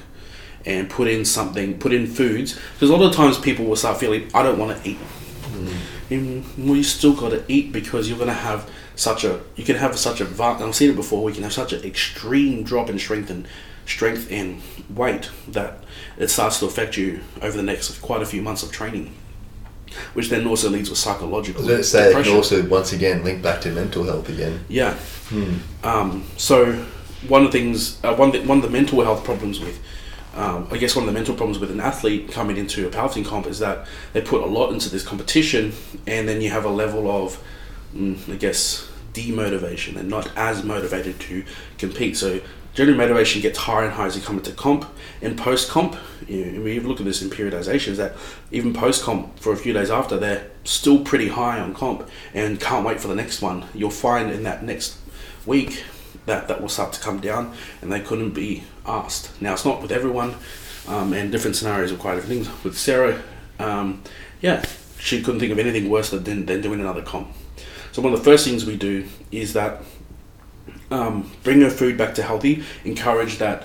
and 0.66 0.90
put 0.90 1.08
in 1.08 1.26
something, 1.26 1.78
put 1.80 1.94
in 1.94 2.08
foods. 2.08 2.60
Because 2.74 2.90
a 2.90 2.96
lot 2.96 3.06
of 3.06 3.14
times 3.14 3.38
people 3.38 3.66
will 3.66 3.76
start 3.76 3.98
feeling, 3.98 4.30
I 4.34 4.44
don't 4.44 4.58
want 4.58 4.82
to 4.82 4.90
eat. 4.90 4.98
Hmm. 4.98 6.14
And, 6.14 6.46
well, 6.58 6.76
you 6.76 6.84
still 6.84 7.14
got 7.14 7.30
to 7.30 7.44
eat 7.48 7.72
because 7.72 8.10
you're 8.10 8.18
going 8.18 8.30
to 8.30 8.34
have 8.34 8.70
such 8.96 9.24
a, 9.24 9.42
you 9.56 9.64
can 9.64 9.76
have 9.76 9.98
such 9.98 10.22
a, 10.22 10.44
I've 10.44 10.76
seen 10.76 10.92
it 10.92 10.96
before, 10.96 11.24
we 11.24 11.34
can 11.34 11.44
have 11.44 11.54
such 11.54 11.74
an 11.74 11.84
extreme 11.84 12.64
drop 12.64 12.90
in 12.90 13.00
strength 13.00 13.30
and 13.30 13.48
strength 13.86 14.32
and 14.32 14.62
weight 14.90 15.30
that 15.48 15.84
it 16.18 16.30
starts 16.30 16.60
to 16.60 16.66
affect 16.66 16.98
you 16.98 17.22
over 17.42 17.56
the 17.56 17.64
next 17.64 18.02
quite 18.02 18.22
a 18.22 18.26
few 18.26 18.42
months 18.42 18.64
of 18.64 18.72
training. 18.72 19.14
Which 20.14 20.30
then 20.30 20.48
also 20.48 20.70
leads 20.70 20.90
to 20.90 20.96
psychological 20.96 21.62
I 21.62 21.66
was 21.66 21.68
going 21.68 21.78
to 21.80 21.84
say 21.84 22.04
it 22.04 22.08
depression. 22.08 22.32
can 22.32 22.38
also 22.38 22.68
once 22.68 22.94
again 22.94 23.24
link 23.24 23.42
back 23.42 23.62
to 23.62 23.72
mental 23.72 24.04
health 24.04 24.30
again. 24.30 24.64
Yeah. 24.70 24.98
Um, 25.84 26.24
so 26.38 26.86
one 27.28 27.46
of 27.46 27.52
the 27.52 27.58
things, 27.58 28.04
uh, 28.04 28.16
one, 28.16 28.32
th- 28.32 28.46
one 28.46 28.58
of 28.60 28.64
the 28.64 28.70
mental 28.70 29.04
health 29.04 29.24
problems 29.24 29.60
with, 29.60 29.80
um, 30.36 30.68
I 30.72 30.78
guess 30.78 30.96
one 30.96 31.04
of 31.04 31.08
the 31.08 31.14
mental 31.14 31.36
problems 31.36 31.60
with 31.60 31.72
an 31.72 31.80
athlete 31.80 32.32
coming 32.32 32.58
into 32.58 32.88
a 32.88 32.92
powerlifting 32.92 33.26
comp 33.26 33.48
is 33.48 33.60
that 33.60 33.88
they 34.14 34.22
put 34.22 34.42
a 34.44 34.46
lot 34.46 34.72
into 34.72 34.90
this 34.90 35.04
competition, 35.04 35.74
and 36.06 36.28
then 36.28 36.42
you 36.42 36.50
have 36.50 36.66
a 36.66 36.70
level 36.70 37.10
of, 37.10 37.42
mm, 37.96 38.18
I 38.32 38.36
guess, 38.36 38.90
demotivation 39.14 39.94
They're 39.94 40.04
not 40.04 40.30
as 40.36 40.64
motivated 40.64 41.20
to 41.22 41.46
compete. 41.78 42.18
So 42.18 42.42
generally 42.76 42.98
motivation 42.98 43.42
gets 43.42 43.58
higher 43.58 43.86
and 43.86 43.94
higher 43.94 44.08
as 44.08 44.16
you 44.16 44.22
come 44.22 44.38
into 44.38 44.52
comp. 44.52 44.86
In 45.22 45.36
post 45.36 45.70
comp, 45.70 45.96
you 46.28 46.46
know, 46.46 46.62
we 46.62 46.80
look 46.80 47.00
at 47.00 47.06
this 47.06 47.22
in 47.22 47.30
periodizations 47.30 47.96
that 47.96 48.14
even 48.52 48.74
post 48.74 49.04
comp 49.04 49.40
for 49.40 49.54
a 49.54 49.58
few 49.58 49.74
days 49.74 49.90
after 49.90 50.18
they're 50.18 50.52
still 50.66 51.00
pretty 51.00 51.30
high 51.30 51.60
on 51.60 51.74
comp 51.74 52.08
and 52.34 52.60
can't 52.60 52.86
wait 52.86 53.00
for 53.00 53.08
the 53.08 53.16
next 53.16 53.42
one. 53.42 53.66
You'll 53.74 53.90
find 53.90 54.30
in 54.30 54.44
that 54.44 54.64
next 54.64 54.98
week 55.46 55.84
that 56.26 56.48
that 56.48 56.62
will 56.62 56.70
start 56.70 56.92
to 56.94 57.02
come 57.02 57.20
down 57.20 57.56
and 57.82 57.92
they 57.92 58.02
couldn't 58.02 58.32
be 58.32 58.64
asked. 58.86 59.42
Now 59.42 59.54
it's 59.54 59.66
not 59.66 59.82
with 59.82 59.92
everyone, 59.92 60.36
um, 60.88 61.14
and 61.14 61.32
different 61.32 61.56
scenarios 61.56 61.92
require 61.92 62.16
different 62.16 62.46
things. 62.46 62.64
With 62.64 62.78
Sarah, 62.78 63.22
um, 63.58 64.04
yeah, 64.42 64.66
she 65.00 65.22
couldn't 65.22 65.40
think 65.40 65.52
of 65.52 65.60
anything 65.60 65.90
worse 65.90 66.10
than, 66.10 66.46
than 66.46 66.62
doing 66.62 66.82
another 66.82 67.02
comp. 67.02 67.30
So 67.94 68.02
one 68.02 68.12
of 68.12 68.20
the 68.20 68.26
first 68.26 68.46
things 68.46 68.66
we 68.66 68.76
do 68.76 69.08
is 69.32 69.54
that 69.54 69.82
um, 70.92 71.32
bring 71.44 71.62
her 71.62 71.70
food 71.70 71.98
back 71.98 72.16
to 72.16 72.24
healthy, 72.24 72.64
encourage 72.84 73.38
that 73.38 73.64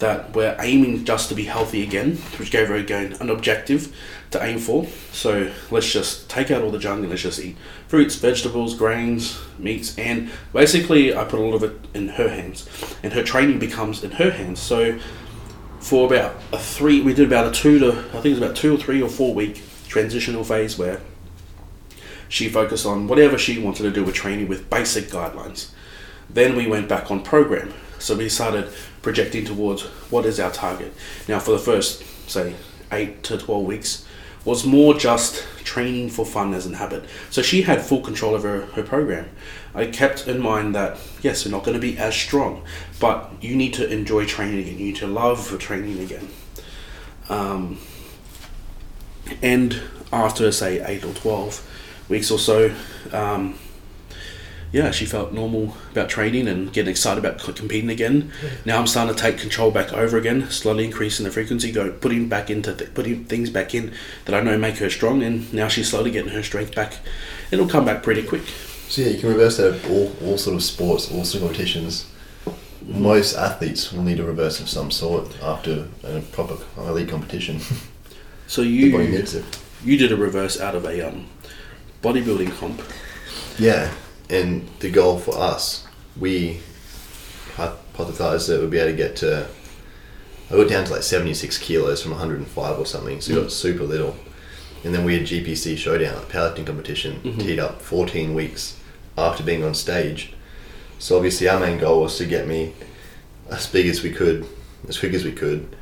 that 0.00 0.34
we're 0.34 0.56
aiming 0.60 1.04
just 1.04 1.28
to 1.28 1.34
be 1.34 1.44
healthy 1.44 1.82
again, 1.82 2.16
which 2.38 2.50
gave 2.50 2.68
her 2.68 2.74
again 2.74 3.14
an 3.20 3.28
objective 3.28 3.94
to 4.30 4.42
aim 4.42 4.58
for. 4.58 4.86
So 5.12 5.52
let's 5.70 5.92
just 5.92 6.28
take 6.30 6.50
out 6.50 6.62
all 6.62 6.70
the 6.70 6.78
junk 6.78 7.00
and 7.00 7.10
let's 7.10 7.20
just 7.20 7.38
eat 7.38 7.56
fruits, 7.86 8.14
vegetables, 8.14 8.74
grains, 8.74 9.38
meats, 9.58 9.96
and 9.98 10.30
basically 10.54 11.14
I 11.14 11.24
put 11.24 11.38
a 11.38 11.42
lot 11.42 11.54
of 11.54 11.62
it 11.64 11.76
in 11.92 12.08
her 12.08 12.28
hands, 12.28 12.68
and 13.02 13.12
her 13.12 13.22
training 13.22 13.58
becomes 13.58 14.02
in 14.02 14.12
her 14.12 14.30
hands. 14.30 14.58
So 14.58 14.98
for 15.80 16.06
about 16.06 16.36
a 16.52 16.58
three, 16.58 17.02
we 17.02 17.12
did 17.12 17.26
about 17.26 17.46
a 17.46 17.50
two 17.50 17.78
to 17.78 17.98
I 17.98 18.20
think 18.20 18.26
it 18.26 18.30
was 18.30 18.38
about 18.38 18.56
two 18.56 18.74
or 18.74 18.78
three 18.78 19.02
or 19.02 19.08
four 19.08 19.34
week 19.34 19.62
transitional 19.86 20.44
phase 20.44 20.78
where 20.78 21.00
she 22.28 22.48
focused 22.48 22.86
on 22.86 23.08
whatever 23.08 23.36
she 23.36 23.58
wanted 23.58 23.82
to 23.82 23.90
do 23.90 24.04
with 24.04 24.14
training 24.14 24.48
with 24.48 24.70
basic 24.70 25.06
guidelines. 25.06 25.72
Then 26.32 26.56
we 26.56 26.66
went 26.66 26.88
back 26.88 27.10
on 27.10 27.22
program. 27.22 27.72
So 27.98 28.16
we 28.16 28.28
started 28.28 28.70
projecting 29.02 29.44
towards 29.44 29.82
what 30.10 30.24
is 30.26 30.40
our 30.40 30.50
target. 30.50 30.92
Now, 31.28 31.38
for 31.38 31.52
the 31.52 31.58
first, 31.58 32.02
say, 32.28 32.54
8 32.92 33.22
to 33.24 33.38
12 33.38 33.64
weeks, 33.64 34.06
was 34.44 34.64
more 34.64 34.94
just 34.94 35.46
training 35.64 36.08
for 36.08 36.24
fun 36.24 36.54
as 36.54 36.66
a 36.66 36.76
habit. 36.76 37.04
So 37.28 37.42
she 37.42 37.62
had 37.62 37.82
full 37.82 38.00
control 38.00 38.34
over 38.34 38.66
her 38.66 38.82
program. 38.82 39.28
I 39.74 39.86
kept 39.86 40.26
in 40.26 40.40
mind 40.40 40.74
that, 40.74 40.98
yes, 41.22 41.44
we're 41.44 41.50
not 41.50 41.62
going 41.62 41.74
to 41.74 41.80
be 41.80 41.98
as 41.98 42.14
strong, 42.14 42.64
but 42.98 43.30
you 43.40 43.54
need 43.54 43.74
to 43.74 43.88
enjoy 43.88 44.24
training 44.24 44.60
again. 44.60 44.78
You 44.78 44.86
need 44.86 44.96
to 44.96 45.06
love 45.06 45.58
training 45.58 45.98
again. 45.98 46.28
Um, 47.28 47.78
and 49.42 49.80
after, 50.12 50.50
say, 50.50 50.84
8 50.84 51.04
or 51.04 51.14
12 51.14 52.06
weeks 52.08 52.30
or 52.30 52.38
so, 52.38 52.74
um, 53.12 53.58
yeah, 54.72 54.90
she 54.92 55.04
felt 55.06 55.32
normal 55.32 55.74
about 55.92 56.08
training 56.08 56.46
and 56.48 56.72
getting 56.72 56.90
excited 56.90 57.24
about 57.24 57.38
competing 57.56 57.90
again. 57.90 58.30
Now 58.64 58.78
I'm 58.78 58.86
starting 58.86 59.14
to 59.14 59.20
take 59.20 59.38
control 59.38 59.70
back 59.70 59.92
over 59.92 60.16
again, 60.16 60.48
slowly 60.50 60.84
increasing 60.84 61.24
the 61.24 61.32
frequency, 61.32 61.72
go 61.72 61.90
putting 61.90 62.28
back 62.28 62.50
into 62.50 62.74
th- 62.74 62.94
putting 62.94 63.24
things 63.24 63.50
back 63.50 63.74
in 63.74 63.92
that 64.26 64.34
I 64.34 64.40
know 64.40 64.56
make 64.58 64.76
her 64.78 64.88
strong, 64.90 65.22
and 65.22 65.52
now 65.52 65.68
she's 65.68 65.88
slowly 65.90 66.10
getting 66.10 66.32
her 66.32 66.42
strength 66.42 66.74
back. 66.74 66.94
It'll 67.50 67.68
come 67.68 67.84
back 67.84 68.02
pretty 68.02 68.22
quick. 68.22 68.42
So 68.88 69.02
yeah, 69.02 69.08
you 69.08 69.18
can 69.20 69.28
reverse 69.28 69.56
that 69.58 69.68
of 69.74 69.90
all, 69.90 70.12
all 70.24 70.38
sort 70.38 70.56
of 70.56 70.62
sports, 70.62 71.10
all 71.10 71.24
sort 71.24 71.42
of 71.42 71.48
competitions. 71.50 72.06
Most 72.82 73.36
athletes 73.36 73.92
will 73.92 74.02
need 74.02 74.18
a 74.20 74.24
reverse 74.24 74.58
of 74.60 74.68
some 74.68 74.90
sort 74.90 75.40
after 75.42 75.86
a 76.02 76.20
proper 76.32 76.56
elite 76.78 77.08
competition. 77.08 77.60
So 78.46 78.62
The 78.62 78.90
body 78.90 79.04
you 79.04 79.10
needs 79.12 79.36
it. 79.36 79.44
you 79.84 79.96
did 79.96 80.10
a 80.10 80.16
reverse 80.16 80.60
out 80.60 80.74
of 80.74 80.84
a 80.84 81.06
um, 81.06 81.26
bodybuilding 82.02 82.50
comp. 82.58 82.82
Yeah, 83.60 83.92
and 84.30 84.68
the 84.78 84.90
goal 84.90 85.18
for 85.18 85.36
us, 85.36 85.86
we 86.18 86.60
hypothesized 87.56 88.48
that 88.48 88.60
we'd 88.60 88.70
be 88.70 88.78
able 88.78 88.90
to 88.92 88.96
get 88.96 89.16
to. 89.16 89.48
I 90.50 90.54
got 90.54 90.68
down 90.68 90.84
to 90.84 90.92
like 90.92 91.02
76 91.02 91.58
kilos 91.58 92.02
from 92.02 92.12
105 92.12 92.78
or 92.78 92.86
something, 92.86 93.20
so 93.20 93.34
we 93.34 93.40
got 93.40 93.48
mm. 93.48 93.52
super 93.52 93.84
little. 93.84 94.16
And 94.82 94.94
then 94.94 95.04
we 95.04 95.16
had 95.16 95.26
GPC 95.26 95.76
showdown, 95.76 96.16
like 96.16 96.28
powerlifting 96.28 96.66
competition, 96.66 97.20
mm-hmm. 97.20 97.38
teed 97.38 97.58
up 97.58 97.82
14 97.82 98.34
weeks 98.34 98.80
after 99.16 99.42
being 99.42 99.62
on 99.62 99.74
stage. 99.74 100.32
So 100.98 101.16
obviously 101.16 101.48
our 101.48 101.60
main 101.60 101.78
goal 101.78 102.02
was 102.02 102.16
to 102.18 102.26
get 102.26 102.46
me 102.46 102.72
as 103.50 103.66
big 103.66 103.86
as 103.86 104.02
we 104.02 104.10
could, 104.10 104.46
as 104.88 104.98
quick 104.98 105.12
as 105.12 105.24
we 105.24 105.32
could, 105.32 105.76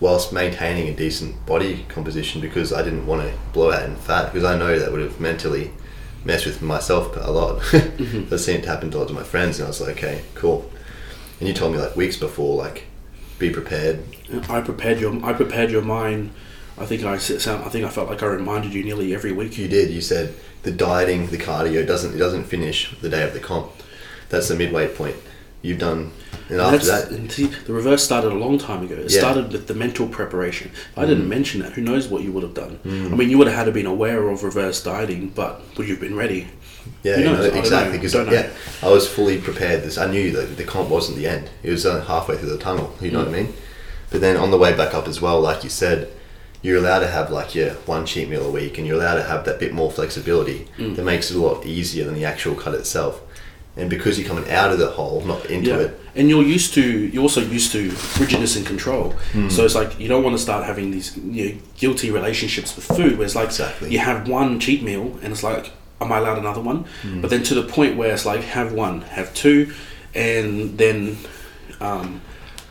whilst 0.00 0.32
maintaining 0.32 0.88
a 0.88 0.94
decent 0.94 1.46
body 1.46 1.86
composition 1.88 2.40
because 2.40 2.72
I 2.72 2.82
didn't 2.82 3.06
want 3.06 3.22
to 3.22 3.34
blow 3.52 3.72
out 3.72 3.84
in 3.84 3.96
fat 3.96 4.32
because 4.32 4.44
I 4.44 4.58
know 4.58 4.78
that 4.78 4.92
would 4.92 5.00
have 5.00 5.20
mentally 5.20 5.70
mess 6.24 6.44
with 6.44 6.62
myself 6.62 7.16
a 7.16 7.30
lot. 7.30 7.62
Mm-hmm. 8.02 8.34
I've 8.34 8.40
seen 8.40 8.56
it 8.56 8.64
happen 8.64 8.90
to 8.90 8.98
lots 8.98 9.10
of 9.10 9.16
my 9.16 9.22
friends, 9.22 9.58
and 9.58 9.66
I 9.66 9.68
was 9.68 9.80
like, 9.80 9.96
okay, 9.96 10.22
cool. 10.34 10.68
And 11.38 11.48
you 11.48 11.54
told 11.54 11.72
me 11.72 11.78
like 11.78 11.94
weeks 11.94 12.16
before, 12.16 12.56
like, 12.56 12.84
be 13.38 13.50
prepared. 13.50 14.02
I 14.48 14.60
prepared 14.60 14.98
your 14.98 15.24
I 15.24 15.32
prepared 15.32 15.70
your 15.70 15.82
mind. 15.82 16.30
I 16.78 16.86
think 16.86 17.04
I. 17.04 17.14
I 17.14 17.18
think 17.18 17.84
I 17.84 17.88
felt 17.88 18.08
like 18.08 18.22
I 18.22 18.26
reminded 18.26 18.72
you 18.72 18.82
nearly 18.82 19.14
every 19.14 19.30
week. 19.32 19.58
You 19.58 19.68
did. 19.68 19.90
You 19.90 20.00
said 20.00 20.34
the 20.62 20.70
dieting, 20.70 21.26
the 21.26 21.38
cardio 21.38 21.86
doesn't 21.86 22.14
it 22.14 22.18
doesn't 22.18 22.44
finish 22.44 22.96
the 23.00 23.08
day 23.08 23.22
of 23.22 23.34
the 23.34 23.40
comp. 23.40 23.70
That's 24.30 24.48
the 24.48 24.56
midway 24.56 24.88
point. 24.88 25.16
You've 25.60 25.78
done, 25.78 26.12
and 26.48 26.60
after 26.60 26.86
that, 26.86 27.10
and 27.10 27.30
see, 27.30 27.46
the 27.46 27.72
reverse 27.72 28.02
started 28.04 28.32
a 28.32 28.34
long 28.34 28.58
time 28.58 28.82
ago. 28.84 28.94
It 28.94 29.10
Yeah. 29.10 29.18
started 29.20 29.52
with 29.52 29.66
the 29.66 29.74
mental 29.74 30.06
preparation. 30.08 30.70
If 30.74 30.98
I 30.98 31.06
didn't 31.06 31.28
mention 31.28 31.60
that, 31.62 31.72
who 31.72 31.82
knows 31.82 32.08
what 32.08 32.22
you 32.22 32.32
would 32.32 32.42
have 32.42 32.54
done? 32.54 32.78
Mm. 32.86 33.12
I 33.12 33.16
mean, 33.16 33.30
you 33.30 33.38
would 33.38 33.46
have 33.48 33.56
had 33.56 33.64
to 33.64 33.72
been 33.72 33.86
aware 33.86 34.28
of 34.28 34.42
reverse 34.42 34.82
dieting, 34.82 35.32
but 35.34 35.62
would 35.76 35.86
you 35.88 35.94
have 35.94 36.00
been 36.02 36.16
ready? 36.16 36.48
Yeah, 37.02 37.18
you 37.18 37.24
know, 37.24 37.40
exactly. 37.42 37.96
Because 37.98 38.14
yeah, 38.14 38.48
I 38.82 38.88
was 38.88 39.06
fully 39.08 39.38
prepared. 39.38 39.82
This 39.84 39.98
I 39.98 40.10
knew 40.10 40.30
that 40.32 40.56
the 40.56 40.64
comp 40.64 40.88
wasn't 40.88 41.16
the 41.18 41.26
end. 41.28 41.48
It 41.62 41.70
was 41.70 41.86
only 41.86 42.04
halfway 42.06 42.36
through 42.36 42.50
the 42.50 42.58
tunnel. 42.58 42.94
You 43.00 43.10
know 43.12 43.20
what 43.20 43.28
I 43.28 43.30
Mm. 43.30 43.34
mean? 43.34 43.52
But 44.10 44.20
then 44.20 44.36
on 44.36 44.50
the 44.50 44.58
way 44.58 44.72
back 44.74 44.92
up 44.94 45.08
as 45.08 45.20
well, 45.22 45.40
like 45.40 45.64
you 45.64 45.70
said, 45.70 46.08
you're 46.60 46.76
allowed 46.78 47.00
to 47.00 47.08
have 47.08 47.30
like 47.30 47.54
your 47.54 47.70
one 47.86 48.04
cheat 48.04 48.28
meal 48.28 48.44
a 48.46 48.50
week, 48.50 48.78
and 48.78 48.86
you're 48.86 48.96
allowed 48.96 49.14
to 49.16 49.22
have 49.24 49.44
that 49.46 49.58
bit 49.58 49.72
more 49.72 49.90
flexibility. 49.90 50.68
Mm. 50.78 50.96
That 50.96 51.04
makes 51.04 51.30
it 51.30 51.36
a 51.36 51.40
lot 51.40 51.64
easier 51.66 52.04
than 52.04 52.14
the 52.14 52.24
actual 52.24 52.54
cut 52.54 52.74
itself. 52.74 53.20
And 53.74 53.88
because 53.88 54.18
you're 54.18 54.28
coming 54.28 54.50
out 54.50 54.70
of 54.70 54.78
the 54.78 54.88
hole, 54.90 55.22
not 55.22 55.46
into 55.46 55.70
Yeah, 55.70 55.76
it, 55.78 56.00
and 56.14 56.28
you're 56.28 56.42
used 56.42 56.74
to 56.74 56.82
you're 56.82 57.22
also 57.22 57.40
used 57.40 57.72
to 57.72 57.90
rigidness 58.20 58.54
and 58.56 58.66
control. 58.66 59.12
Hmm. 59.32 59.48
So 59.48 59.64
it's 59.64 59.74
like 59.74 59.98
you 59.98 60.08
don't 60.08 60.22
want 60.22 60.36
to 60.36 60.42
start 60.42 60.66
having 60.66 60.90
these 60.90 61.16
you 61.16 61.54
know, 61.54 61.60
guilty 61.78 62.10
relationships 62.10 62.76
with 62.76 62.84
food. 62.84 63.16
Where 63.16 63.24
it's 63.24 63.34
like 63.34 63.46
Exactly. 63.46 63.90
you 63.90 63.98
have 63.98 64.28
one 64.28 64.60
cheat 64.60 64.82
meal, 64.82 65.18
and 65.22 65.32
it's 65.32 65.42
like, 65.42 65.70
am 66.02 66.12
I 66.12 66.18
allowed 66.18 66.36
another 66.38 66.60
one? 66.60 66.84
Hmm. 67.00 67.22
But 67.22 67.30
then 67.30 67.42
to 67.44 67.54
the 67.54 67.62
point 67.62 67.96
where 67.96 68.12
it's 68.12 68.26
like, 68.26 68.42
have 68.42 68.72
one, 68.74 69.00
have 69.02 69.32
two, 69.32 69.72
and 70.14 70.76
then 70.76 71.16
um, 71.80 72.20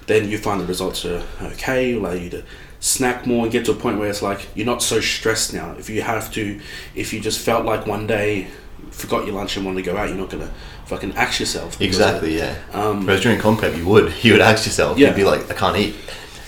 then 0.06 0.30
you 0.30 0.38
find 0.38 0.62
the 0.62 0.66
results 0.68 1.04
are 1.06 1.24
okay. 1.42 1.94
Allow 1.94 2.12
you 2.12 2.30
to 2.30 2.44
snack 2.80 3.26
more 3.26 3.44
and 3.44 3.52
get 3.52 3.66
to 3.66 3.72
a 3.72 3.76
point 3.76 3.98
where 3.98 4.10
it's 4.10 4.22
like 4.22 4.48
you're 4.56 4.66
not 4.68 4.84
so 4.84 5.00
stressed 5.00 5.52
now. 5.52 5.72
If 5.80 5.90
you 5.90 6.04
have 6.04 6.32
to, 6.34 6.60
if 6.94 7.12
you 7.12 7.20
just 7.20 7.40
felt 7.40 7.66
like 7.66 7.88
one 7.88 8.06
day 8.08 8.48
forgot 8.92 9.26
your 9.26 9.36
lunch 9.36 9.56
and 9.58 9.66
wanted 9.66 9.84
to 9.84 9.92
go 9.92 9.98
out, 9.98 10.10
you're 10.10 10.18
not 10.18 10.30
gonna 10.30 10.52
fucking 10.92 11.14
axe 11.16 11.40
yourself. 11.40 11.80
exactly, 11.80 12.42
uh, 12.42 12.46
yeah. 12.46 12.56
Um, 12.74 13.06
Whereas 13.06 13.22
during 13.22 13.40
comp 13.40 13.60
prep, 13.60 13.76
you 13.78 13.88
would 13.88 14.14
you 14.24 14.34
would 14.34 14.42
ask 14.42 14.66
yourself, 14.66 14.98
Yeah. 14.98 15.08
you'd 15.08 15.16
be 15.16 15.24
like, 15.24 15.50
I 15.50 15.54
can't 15.54 15.78
eat. 15.78 15.96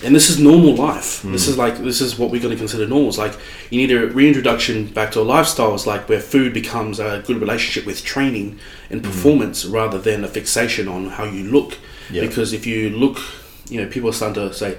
and 0.04 0.14
this 0.14 0.28
is 0.28 0.38
normal 0.38 0.74
life. 0.74 1.22
This 1.22 1.46
hmm. 1.46 1.52
is 1.52 1.56
like 1.56 1.78
this 1.78 2.00
is 2.02 2.18
what 2.18 2.30
we're 2.30 2.42
going 2.42 2.52
to 2.52 2.58
consider 2.58 2.86
normal. 2.86 3.08
It's 3.08 3.18
like 3.18 3.34
you 3.70 3.78
need 3.78 3.90
a 3.90 4.06
reintroduction 4.08 4.86
back 4.98 5.12
to 5.12 5.20
a 5.20 5.26
lifestyle. 5.36 5.74
It's 5.74 5.86
like 5.86 6.08
where 6.10 6.20
food 6.20 6.52
becomes 6.52 7.00
a 7.00 7.22
good 7.26 7.38
relationship 7.40 7.86
with 7.86 8.04
training 8.04 8.58
and 8.90 9.00
hmm. 9.00 9.06
performance 9.10 9.64
rather 9.64 9.98
than 9.98 10.22
a 10.24 10.28
fixation 10.28 10.88
on 10.88 11.06
how 11.16 11.24
you 11.24 11.44
look. 11.44 11.78
Yeah. 12.10 12.20
Because 12.20 12.52
if 12.52 12.66
you 12.66 12.90
look, 12.90 13.18
you 13.70 13.80
know, 13.80 13.88
people 13.88 14.10
are 14.10 14.12
starting 14.12 14.46
to 14.46 14.52
say, 14.52 14.76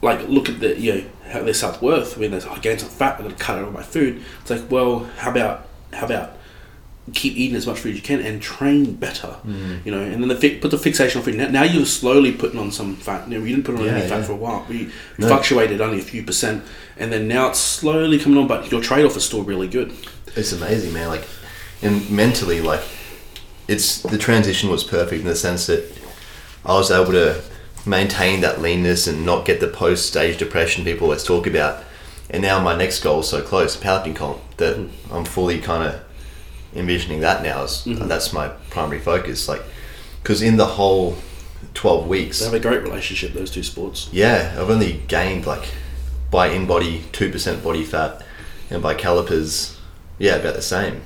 like, 0.00 0.26
look 0.28 0.48
at 0.48 0.60
the 0.60 0.80
you 0.80 0.94
know 0.94 1.04
how 1.30 1.42
their 1.42 1.52
self 1.52 1.82
worth 1.82 2.16
when 2.16 2.30
they're 2.30 2.50
I 2.50 2.58
gain 2.58 2.78
some 2.78 2.88
fat, 2.88 3.16
I'm 3.16 3.24
going 3.24 3.36
to 3.36 3.44
cut 3.44 3.58
out 3.58 3.66
all 3.66 3.70
my 3.70 3.82
food. 3.82 4.24
It's 4.40 4.50
like, 4.50 4.70
well, 4.70 5.00
how 5.18 5.30
about 5.30 5.66
how 5.92 6.06
about 6.06 6.37
keep 7.14 7.36
eating 7.36 7.56
as 7.56 7.66
much 7.66 7.78
food 7.80 7.90
as 7.90 7.96
you 7.96 8.02
can 8.02 8.20
and 8.20 8.40
train 8.40 8.94
better, 8.94 9.36
you 9.84 9.90
know, 9.90 10.00
and 10.00 10.22
then 10.22 10.28
the 10.28 10.36
fi- 10.36 10.58
put 10.58 10.70
the 10.70 10.78
fixation 10.78 11.18
on 11.18 11.24
food. 11.24 11.36
Now, 11.36 11.48
now 11.48 11.62
you're 11.62 11.86
slowly 11.86 12.32
putting 12.32 12.58
on 12.58 12.70
some 12.72 12.96
fat. 12.96 13.28
You 13.28 13.38
know, 13.38 13.44
you 13.44 13.54
didn't 13.54 13.66
put 13.66 13.76
on 13.76 13.84
Yeah, 13.84 13.92
any 13.92 14.08
fat 14.08 14.18
yeah. 14.18 14.22
for 14.24 14.32
a 14.32 14.36
while. 14.36 14.66
We 14.68 14.88
No. 15.18 15.28
fluctuated 15.28 15.80
only 15.80 15.98
a 15.98 16.02
few 16.02 16.22
percent, 16.22 16.64
and 16.96 17.12
then 17.12 17.28
now 17.28 17.48
it's 17.48 17.58
slowly 17.58 18.18
coming 18.18 18.38
on. 18.38 18.46
But 18.46 18.70
your 18.70 18.80
trade 18.80 19.04
off 19.04 19.16
is 19.16 19.24
still 19.24 19.42
really 19.42 19.68
good. 19.68 19.92
It's 20.36 20.52
amazing, 20.52 20.92
man. 20.92 21.08
Like, 21.08 21.24
and 21.82 22.08
mentally, 22.10 22.60
like, 22.60 22.82
it's 23.68 24.00
the 24.02 24.18
transition 24.18 24.70
was 24.70 24.84
perfect 24.84 25.20
in 25.22 25.26
the 25.28 25.36
sense 25.36 25.66
that 25.66 25.84
I 26.64 26.72
was 26.74 26.90
able 26.90 27.12
to 27.12 27.40
maintain 27.86 28.40
that 28.40 28.60
leanness 28.60 29.06
and 29.06 29.24
not 29.24 29.44
get 29.44 29.60
the 29.60 29.68
post 29.68 30.06
stage 30.06 30.36
depression 30.38 30.84
people 30.84 31.04
always 31.06 31.24
talk 31.24 31.46
about. 31.46 31.84
And 32.30 32.42
now 32.42 32.60
my 32.60 32.76
next 32.76 33.00
goal 33.02 33.20
is 33.20 33.28
so 33.28 33.40
close, 33.40 33.74
powerlifting 33.76 34.14
comp, 34.14 34.38
that 34.58 34.76
I'm 35.10 35.24
fully 35.24 35.58
kind 35.60 35.82
of 35.84 36.00
envisioning 36.74 37.20
that 37.20 37.42
now. 37.42 37.64
Is 37.64 37.84
that's 37.84 38.32
my 38.32 38.48
primary 38.70 39.00
focus, 39.00 39.48
like, 39.48 39.62
because 40.22 40.42
in 40.42 40.56
the 40.56 40.66
whole 40.66 41.16
twelve 41.74 42.06
weeks, 42.06 42.38
They 42.40 42.44
have 42.46 42.54
a 42.54 42.60
great 42.60 42.82
relationship. 42.82 43.32
Those 43.32 43.50
two 43.50 43.62
sports. 43.62 44.08
yeah, 44.12 44.56
I've 44.58 44.70
only 44.70 45.02
gained 45.08 45.46
like 45.46 45.68
by 46.30 46.50
InBody 46.50 47.10
two 47.12 47.30
percent 47.30 47.62
body 47.62 47.84
fat, 47.84 48.22
and 48.70 48.82
by 48.82 48.94
calipers, 48.94 49.78
yeah, 50.18 50.36
about 50.36 50.54
the 50.54 50.62
same. 50.62 51.02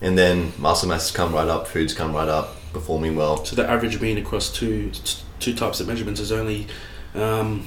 And 0.00 0.16
then 0.16 0.52
muscle 0.58 0.88
mass 0.88 1.08
has 1.08 1.16
come 1.16 1.34
right 1.34 1.48
up, 1.48 1.66
food's 1.66 1.92
come 1.92 2.14
right 2.14 2.28
up, 2.28 2.54
performing 2.72 3.16
well. 3.16 3.44
So 3.44 3.56
the 3.56 3.68
average 3.68 4.00
mean 4.00 4.16
across 4.16 4.52
two 4.52 4.92
two 5.40 5.54
types 5.54 5.80
of 5.80 5.88
measurements 5.88 6.20
is 6.20 6.30
only 6.30 6.68
um, 7.14 7.66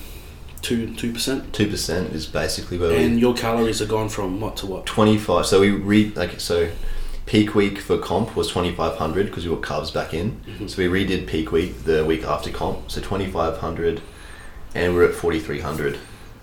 two 0.61 0.93
two 0.95 1.11
percent, 1.11 1.51
Two 1.53 1.67
percent 1.67 2.13
is 2.13 2.25
basically 2.25 2.77
where 2.77 2.91
and 2.97 3.15
we 3.15 3.21
your 3.21 3.33
calories 3.33 3.81
are 3.81 3.85
gone 3.85 4.07
from 4.07 4.39
what 4.39 4.55
to 4.57 4.65
what? 4.65 4.85
twenty 4.85 5.17
five. 5.17 5.45
So 5.45 5.59
we 5.59 5.71
read 5.71 6.15
like 6.15 6.39
so. 6.39 6.69
Peak 7.31 7.55
week 7.55 7.77
for 7.79 7.97
comp 7.97 8.35
was 8.35 8.49
twenty 8.49 8.75
five 8.75 8.97
hundred 8.97 9.27
because 9.27 9.47
we 9.47 9.55
got 9.55 9.61
carbs 9.61 9.93
back 9.93 10.13
in. 10.13 10.41
So 10.67 10.83
we 10.83 11.05
redid 11.05 11.27
peak 11.27 11.53
week 11.53 11.85
the 11.85 12.03
week 12.03 12.25
after 12.25 12.51
comp, 12.51 12.91
so 12.91 12.99
twenty 12.99 13.25
five 13.25 13.59
hundred, 13.59 14.01
and 14.75 14.93
we're 14.93 15.05
at 15.05 15.15
forty 15.15 15.39
three 15.39 15.61
hundred. 15.61 15.97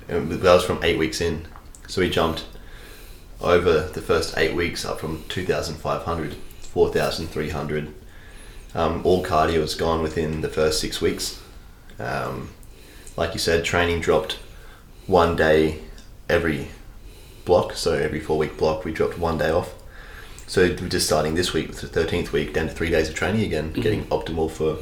And 0.09 0.33
that 0.33 0.42
was 0.42 0.64
from 0.64 0.83
eight 0.83 0.96
weeks 0.96 1.20
in. 1.20 1.46
So 1.88 2.01
we 2.01 2.09
jumped 2.09 2.46
over 3.38 3.83
the 3.83 4.01
first 4.01 4.38
eight 4.38 4.55
weeks 4.55 4.87
up 4.87 4.98
from 4.98 5.24
2,500 5.29 6.35
4,300. 6.35 7.94
Um, 8.74 9.03
all 9.05 9.22
cardio 9.22 9.61
was 9.61 9.74
gone 9.74 10.01
within 10.03 10.40
the 10.40 10.48
first 10.48 10.81
six 10.81 11.03
weeks. 11.03 11.42
Um, 11.98 12.48
like 13.14 13.35
you 13.35 13.38
said, 13.38 13.62
training 13.62 14.01
dropped 14.01 14.38
one 15.07 15.37
day 15.37 15.83
every 16.31 16.68
block. 17.44 17.74
So 17.74 17.92
every 17.92 18.20
four 18.20 18.38
week 18.38 18.57
block, 18.57 18.87
we 18.87 18.92
dropped 18.92 19.18
one 19.18 19.37
day 19.37 19.51
off. 19.51 19.74
So 20.48 20.62
we're 20.62 20.88
just 20.88 21.06
starting 21.06 21.34
this 21.34 21.52
week 21.52 21.68
with 21.68 21.80
the 21.80 21.87
13th 21.87 22.32
week, 22.32 22.54
down 22.54 22.68
to 22.68 22.72
three 22.72 22.88
days 22.88 23.08
of 23.08 23.14
training 23.14 23.42
again, 23.42 23.72
mhm. 23.72 23.82
getting 23.82 24.04
optimal 24.06 24.50
for 24.50 24.78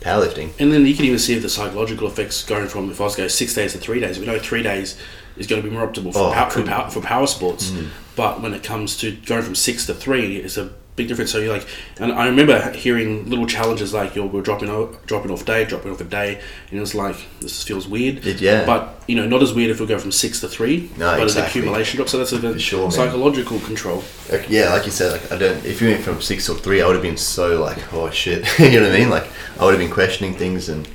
powerlifting. 0.00 0.50
And 0.58 0.72
then 0.72 0.86
you 0.86 0.94
can 0.94 1.04
even 1.04 1.18
see 1.18 1.38
the 1.38 1.50
psychological 1.50 2.08
effects 2.08 2.42
going 2.42 2.68
from 2.68 2.90
if 2.90 3.00
I 3.00 3.04
was 3.04 3.16
to 3.16 3.22
go 3.22 3.28
six 3.28 3.54
days 3.54 3.72
to 3.72 3.78
three 3.78 4.00
days. 4.00 4.18
We 4.18 4.24
know 4.24 4.38
three 4.38 4.62
days 4.62 4.96
is 5.36 5.46
going 5.46 5.62
to 5.62 5.68
be 5.68 5.74
more 5.74 5.86
optimal 5.86 6.14
for, 6.14 6.20
Oh, 6.20 6.32
power, 6.32 6.50
for, 6.50 6.62
power, 6.62 6.90
for 6.90 7.00
power 7.02 7.26
sports. 7.26 7.70
Mm. 7.70 7.88
But 8.16 8.40
when 8.40 8.54
it 8.54 8.62
comes 8.62 8.96
to 8.98 9.12
going 9.12 9.42
from 9.42 9.54
six 9.54 9.84
to 9.86 9.94
three, 9.94 10.36
it's 10.36 10.56
a 10.56 10.70
big 11.00 11.08
difference. 11.08 11.32
So 11.32 11.38
you're 11.38 11.52
like, 11.52 11.66
and 11.98 12.12
I 12.12 12.26
remember 12.26 12.72
hearing 12.72 13.28
little 13.28 13.46
challenges 13.46 13.94
like 13.94 14.14
you're 14.14 14.26
we're 14.26 14.42
dropping 14.42 14.68
off, 14.68 15.04
dropping 15.06 15.30
off 15.30 15.44
day, 15.44 15.64
dropping 15.64 15.90
off 15.92 16.00
a 16.00 16.04
day, 16.04 16.40
and 16.68 16.78
it 16.78 16.80
was 16.80 16.94
like 16.94 17.16
this 17.40 17.62
feels 17.62 17.88
weird. 17.88 18.26
It- 18.26 18.40
yeah. 18.40 18.66
But 18.66 19.02
you 19.06 19.16
know, 19.16 19.26
not 19.26 19.42
as 19.42 19.52
weird 19.52 19.70
if 19.70 19.80
we 19.80 19.86
go 19.86 19.98
from 19.98 20.12
six 20.12 20.40
to 20.40 20.48
three. 20.48 20.90
No, 20.96 21.16
but 21.16 21.22
exactly. 21.22 21.40
an 21.40 21.48
accumulation 21.48 21.96
drop. 21.96 22.08
So 22.08 22.18
that's 22.18 22.32
a 22.32 22.58
sure, 22.58 22.82
man. 22.82 22.90
psychological 22.90 23.58
control. 23.60 24.02
Like, 24.30 24.48
yeah, 24.50 24.72
like 24.72 24.84
you 24.84 24.92
said, 24.92 25.12
like 25.12 25.32
I 25.32 25.38
don't. 25.38 25.64
If 25.64 25.80
you 25.80 25.88
went 25.88 26.02
from 26.04 26.20
six 26.20 26.48
or 26.48 26.56
three, 26.56 26.82
I 26.82 26.86
would 26.86 26.96
have 26.96 27.02
been 27.02 27.16
so 27.16 27.60
like, 27.60 27.92
oh 27.92 28.10
shit, 28.10 28.46
you 28.58 28.80
know 28.80 28.88
what 28.88 28.94
I 28.94 28.98
mean? 28.98 29.10
Like 29.10 29.26
I 29.58 29.64
would 29.64 29.74
have 29.74 29.80
been 29.80 29.90
questioning 29.90 30.34
things, 30.34 30.68
and 30.68 30.88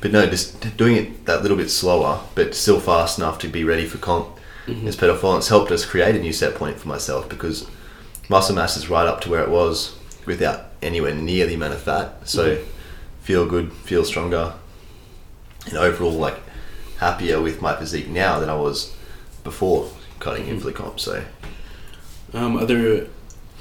but 0.00 0.10
no, 0.10 0.26
just 0.26 0.76
doing 0.76 0.96
it 0.96 1.26
that 1.26 1.42
little 1.42 1.56
bit 1.56 1.70
slower, 1.70 2.20
but 2.34 2.54
still 2.54 2.80
fast 2.80 3.18
enough 3.18 3.38
to 3.40 3.48
be 3.48 3.64
ready 3.64 3.86
for 3.86 3.98
comp. 3.98 4.28
Mm-hmm. 4.66 4.88
It's 4.88 4.96
pedal 4.96 5.36
It's 5.36 5.48
helped 5.48 5.70
us 5.70 5.84
create 5.84 6.16
a 6.16 6.18
new 6.18 6.32
set 6.32 6.56
point 6.56 6.78
for 6.78 6.88
myself 6.88 7.28
because 7.28 7.68
muscle 8.28 8.54
mass 8.54 8.76
is 8.76 8.88
right 8.88 9.06
up 9.06 9.20
to 9.22 9.30
where 9.30 9.42
it 9.42 9.50
was 9.50 9.96
without 10.24 10.66
anywhere 10.82 11.14
near 11.14 11.46
the 11.46 11.54
amount 11.54 11.74
of 11.74 11.80
fat. 11.82 12.28
So 12.28 12.62
feel 13.22 13.46
good, 13.46 13.72
feel 13.72 14.04
stronger, 14.04 14.54
and 15.66 15.76
overall 15.76 16.12
like 16.12 16.38
happier 16.98 17.40
with 17.40 17.60
my 17.60 17.76
physique 17.76 18.08
now 18.08 18.40
than 18.40 18.48
I 18.48 18.56
was 18.56 18.94
before 19.44 19.90
cutting 20.18 20.46
in 20.48 20.58
for 20.58 20.66
the 20.66 20.72
comp. 20.72 20.98
So 21.00 21.24
Um, 22.32 22.56
are 22.58 22.66
there? 22.66 23.06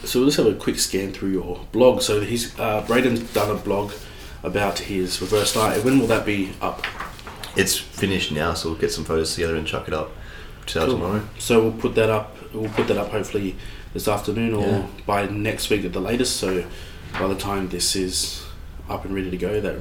So 0.03 0.19
let's 0.19 0.35
have 0.35 0.45
a 0.47 0.53
quick 0.53 0.77
scan 0.79 1.13
through 1.13 1.31
your 1.31 1.59
blog. 1.71 2.01
So 2.01 2.21
he's 2.21 2.57
uh, 2.59 2.81
Braden's 2.87 3.21
done 3.33 3.49
a 3.55 3.59
blog 3.59 3.91
about 4.43 4.79
his 4.79 5.21
reverse 5.21 5.53
diet. 5.53 5.83
When 5.83 5.99
will 5.99 6.07
that 6.07 6.25
be 6.25 6.51
up? 6.61 6.83
It's 7.55 7.77
finished 7.77 8.31
now, 8.31 8.53
so 8.53 8.69
we'll 8.69 8.77
get 8.79 8.91
some 8.91 9.05
photos 9.05 9.33
together 9.33 9.55
and 9.55 9.65
chuck 9.65 9.87
it 9.87 9.93
up 9.93 10.11
Cool. 10.67 10.87
tomorrow. 10.87 11.23
So 11.39 11.61
we'll 11.61 11.71
put 11.71 11.95
that 11.95 12.09
up. 12.09 12.35
We'll 12.53 12.69
put 12.71 12.87
that 12.89 12.97
up 12.97 13.09
hopefully 13.11 13.55
this 13.95 14.07
afternoon 14.09 14.53
or 14.53 14.67
Yeah. 14.67 14.85
by 15.07 15.25
next 15.25 15.69
week 15.69 15.85
at 15.85 15.93
the 15.93 16.01
latest. 16.01 16.35
So 16.35 16.65
by 17.13 17.27
the 17.27 17.35
time 17.35 17.69
this 17.69 17.95
is 17.95 18.43
up 18.89 19.05
and 19.05 19.15
ready 19.15 19.31
to 19.31 19.37
go, 19.37 19.61
that 19.61 19.75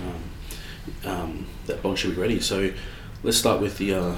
um, 0.00 1.10
um, 1.10 1.46
that 1.66 1.82
blog 1.82 1.98
should 1.98 2.14
be 2.14 2.20
ready. 2.22 2.40
So 2.40 2.70
let's 3.24 3.36
start 3.36 3.60
with 3.60 3.76
the 3.78 3.92
uh, 3.94 4.14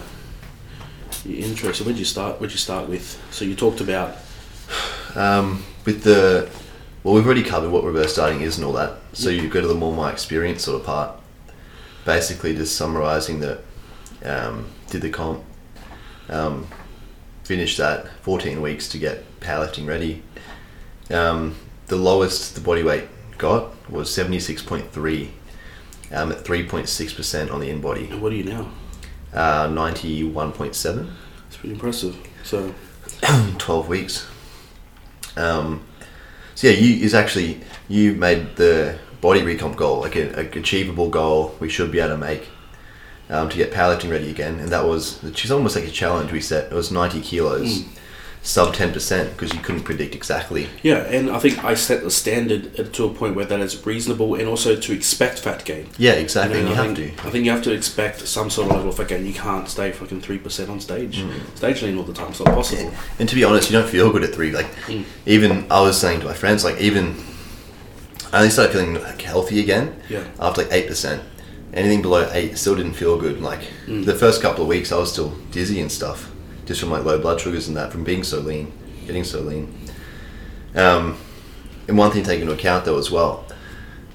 the 1.24 1.40
intro. 1.40 1.72
So 1.72 1.84
where'd 1.84 1.98
you 1.98 2.04
start? 2.04 2.38
Where'd 2.40 2.52
you 2.52 2.58
start 2.58 2.88
with? 2.90 3.18
So 3.30 3.44
you 3.44 3.56
talked 3.56 3.80
about 3.80 4.16
Um, 5.14 5.64
with 5.86 6.02
the 6.04 6.48
well, 7.02 7.14
we've 7.14 7.26
already 7.26 7.42
covered 7.42 7.70
what 7.70 7.84
reverse 7.84 8.14
dieting 8.14 8.42
is 8.42 8.58
and 8.58 8.66
all 8.66 8.74
that. 8.74 8.98
So 9.14 9.30
you 9.30 9.48
go 9.48 9.60
to 9.62 9.66
the 9.66 9.74
more 9.74 9.94
my 9.94 10.12
experience 10.12 10.62
sort 10.64 10.80
of 10.80 10.86
part. 10.86 11.10
Basically, 12.04 12.54
just 12.54 12.76
summarising 12.76 13.40
that 13.40 13.58
um, 14.24 14.66
did 14.90 15.00
the 15.02 15.08
comp, 15.10 15.42
um, 16.28 16.66
finished 17.44 17.78
that 17.78 18.06
14 18.22 18.60
weeks 18.62 18.88
to 18.90 18.98
get 18.98 19.24
powerlifting 19.40 19.86
ready. 19.86 20.22
Um, 21.10 21.56
the 21.86 21.96
lowest 21.96 22.54
the 22.54 22.60
body 22.60 22.82
weight 22.82 23.04
got 23.38 23.90
was 23.90 24.08
76.3 24.10 25.28
um, 26.12 26.32
at 26.32 26.38
3.6% 26.44 27.52
on 27.52 27.60
the 27.60 27.68
InBody, 27.70 28.10
And 28.10 28.22
what 28.22 28.32
are 28.32 28.36
you 28.36 28.44
now? 28.44 28.68
uh, 29.32 29.66
91.7, 29.68 31.10
It's 31.48 31.56
pretty 31.56 31.74
impressive. 31.74 32.16
So 32.44 32.74
12 33.58 33.88
weeks. 33.88 34.26
Um, 35.36 35.84
so 36.54 36.68
yeah, 36.68 36.74
you 36.74 37.04
is 37.04 37.14
actually 37.14 37.60
you 37.88 38.12
made 38.14 38.56
the 38.56 38.98
body 39.22 39.40
recomp 39.40 39.76
goal 39.76 40.00
like 40.00 40.16
an 40.16 40.34
achievable 40.34 41.08
goal 41.08 41.54
we 41.60 41.68
should 41.70 41.90
be 41.90 41.98
able 42.00 42.10
to 42.10 42.18
make 42.18 42.48
um, 43.32 43.48
to 43.48 43.56
get 43.56 43.72
powerlifting 43.72 44.10
ready 44.10 44.30
again, 44.30 44.60
and 44.60 44.68
that 44.68 44.84
was 44.84 45.22
is 45.24 45.50
almost 45.50 45.74
like 45.74 45.86
a 45.86 45.90
challenge 45.90 46.30
we 46.30 46.40
set. 46.40 46.70
It 46.70 46.74
was 46.74 46.90
90 46.92 47.20
kilos, 47.22 47.84
sub 48.44 48.74
10% 48.74 49.30
because 49.30 49.52
you 49.54 49.60
couldn't 49.60 49.84
predict 49.84 50.14
exactly. 50.16 50.68
yeah, 50.82 50.96
and 51.16 51.30
I 51.30 51.38
think 51.38 51.64
I 51.64 51.74
set 51.74 52.02
the 52.02 52.10
standard 52.10 52.92
to 52.92 53.04
a 53.04 53.08
point 53.14 53.36
where 53.36 53.44
that 53.46 53.60
is 53.60 53.86
reasonable, 53.86 54.34
and 54.34 54.46
also 54.48 54.76
to 54.76 54.92
expect 54.92 55.38
fat 55.38 55.64
gain. 55.64 55.86
Yeah, 55.96 56.12
exactly. 56.12 56.58
And 56.58 56.68
and 56.68 56.76
you 56.76 56.80
I 56.82 56.86
have 56.86 56.96
think, 56.96 57.16
to. 57.16 57.26
I 57.26 57.30
think 57.30 57.44
you 57.46 57.50
have 57.52 57.62
to 57.62 57.72
expect 57.72 58.26
some 58.26 58.50
sort 58.50 58.68
of 58.68 58.76
level 58.76 58.90
of 58.90 58.96
fat 58.96 59.08
gain. 59.08 59.24
You 59.26 59.32
can't 59.32 59.68
stay 59.68 59.92
fucking 59.92 60.20
three 60.20 60.38
percent 60.38 60.68
on 60.70 60.80
stage, 60.80 61.18
Mm. 61.18 61.56
stage 61.56 61.82
lean 61.82 61.96
all 61.96 62.04
the 62.04 62.12
time. 62.12 62.30
It's 62.30 62.40
not 62.40 62.54
possible. 62.54 62.92
And 63.18 63.28
to 63.28 63.34
be 63.34 63.44
honest, 63.44 63.70
you 63.70 63.78
don't 63.78 63.88
feel 63.88 64.10
good 64.12 64.24
at 64.24 64.34
three. 64.34 64.50
Like, 64.50 64.70
Mm. 64.88 65.04
even 65.26 65.66
I 65.70 65.80
was 65.80 65.96
saying 65.98 66.20
to 66.20 66.26
my 66.26 66.34
friends, 66.34 66.64
like 66.64 66.78
even 66.80 67.14
I 68.32 68.38
only 68.38 68.50
started 68.50 68.72
feeling 68.72 68.94
like 68.94 69.20
healthy 69.22 69.60
again 69.60 69.94
Yeah. 70.08 70.24
after 70.40 70.62
like 70.62 70.72
eight 70.72 70.88
percent. 70.88 71.22
Anything 71.74 72.02
below 72.02 72.28
eight 72.32 72.58
still 72.58 72.74
didn't 72.76 72.92
feel 72.94 73.18
good. 73.18 73.40
Like 73.40 73.60
Mm. 73.86 74.04
the 74.04 74.14
first 74.14 74.42
couple 74.42 74.62
of 74.62 74.68
weeks, 74.68 74.92
I 74.92 74.96
was 74.98 75.10
still 75.12 75.32
dizzy 75.50 75.80
and 75.80 75.90
stuff, 75.90 76.30
just 76.66 76.80
from 76.80 76.90
like 76.90 77.04
low 77.04 77.18
blood 77.18 77.40
sugars 77.40 77.66
and 77.68 77.76
that 77.76 77.90
from 77.92 78.04
being 78.04 78.22
so 78.24 78.40
lean, 78.40 78.72
getting 79.06 79.24
so 79.24 79.40
lean. 79.40 79.72
Um, 80.74 81.16
and 81.88 81.96
one 81.98 82.10
thing 82.10 82.22
to 82.22 82.28
take 82.28 82.40
into 82.40 82.52
account 82.52 82.84
though 82.84 82.98
as 82.98 83.10
well, 83.10 83.44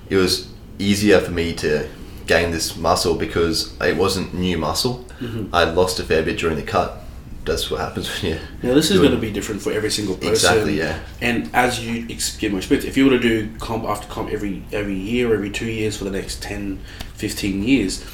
it 0.10 0.16
was 0.18 0.48
easier 0.80 1.20
for 1.20 1.32
me 1.32 1.54
to 1.56 1.88
gain 2.28 2.52
this 2.52 2.76
muscle 2.78 3.16
because 3.16 3.74
it 3.82 3.96
wasn't 3.98 4.34
new 4.34 4.58
muscle. 4.58 5.06
Mm-hmm. 5.20 5.54
I'd 5.56 5.74
lost 5.76 6.00
a 6.00 6.04
fair 6.04 6.22
bit 6.24 6.38
during 6.38 6.56
the 6.58 6.62
cut. 6.64 7.02
That's 7.48 7.72
what 7.72 7.80
happens 7.80 8.10
when 8.22 8.34
you. 8.34 8.40
Now 8.62 8.74
this 8.76 8.92
is 8.92 9.00
going 9.00 9.12
to 9.12 9.18
be 9.18 9.32
different 9.32 9.62
for 9.62 9.72
every 9.72 9.90
single 9.90 10.16
person. 10.16 10.32
Exactly, 10.32 10.78
yeah. 10.78 11.00
And 11.22 11.50
as 11.54 11.84
you 11.84 12.06
get 12.06 12.52
more 12.52 12.60
experience, 12.60 12.86
if 12.86 12.98
you 12.98 13.06
were 13.06 13.12
to 13.12 13.20
do 13.20 13.50
comp 13.58 13.86
after 13.86 14.08
comp 14.08 14.32
every 14.32 14.64
every 14.72 14.96
year, 14.96 15.34
every 15.34 15.50
two 15.50 15.72
years 15.72 15.98
for 15.98 16.04
the 16.04 16.12
next 16.12 16.44
10, 16.44 16.80
15 17.16 17.64
years, 17.64 18.06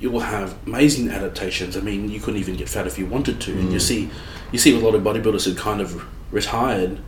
you 0.00 0.10
will 0.10 0.20
have 0.20 0.56
amazing 0.66 1.08
adaptations. 1.10 1.76
I 1.76 1.80
mean, 1.80 2.10
you 2.10 2.20
couldn't 2.20 2.40
even 2.40 2.56
get 2.56 2.68
fat 2.68 2.86
if 2.86 2.98
you 2.98 3.06
wanted 3.06 3.40
to. 3.42 3.52
Mm. 3.52 3.60
And 3.60 3.72
you 3.72 3.80
see, 3.80 4.10
you 4.52 4.58
see 4.58 4.76
a 4.76 4.78
lot 4.78 4.94
of 4.94 5.02
bodybuilders 5.02 5.46
who 5.46 5.54
kind 5.54 5.80
of 5.80 6.04
retired, 6.30 7.00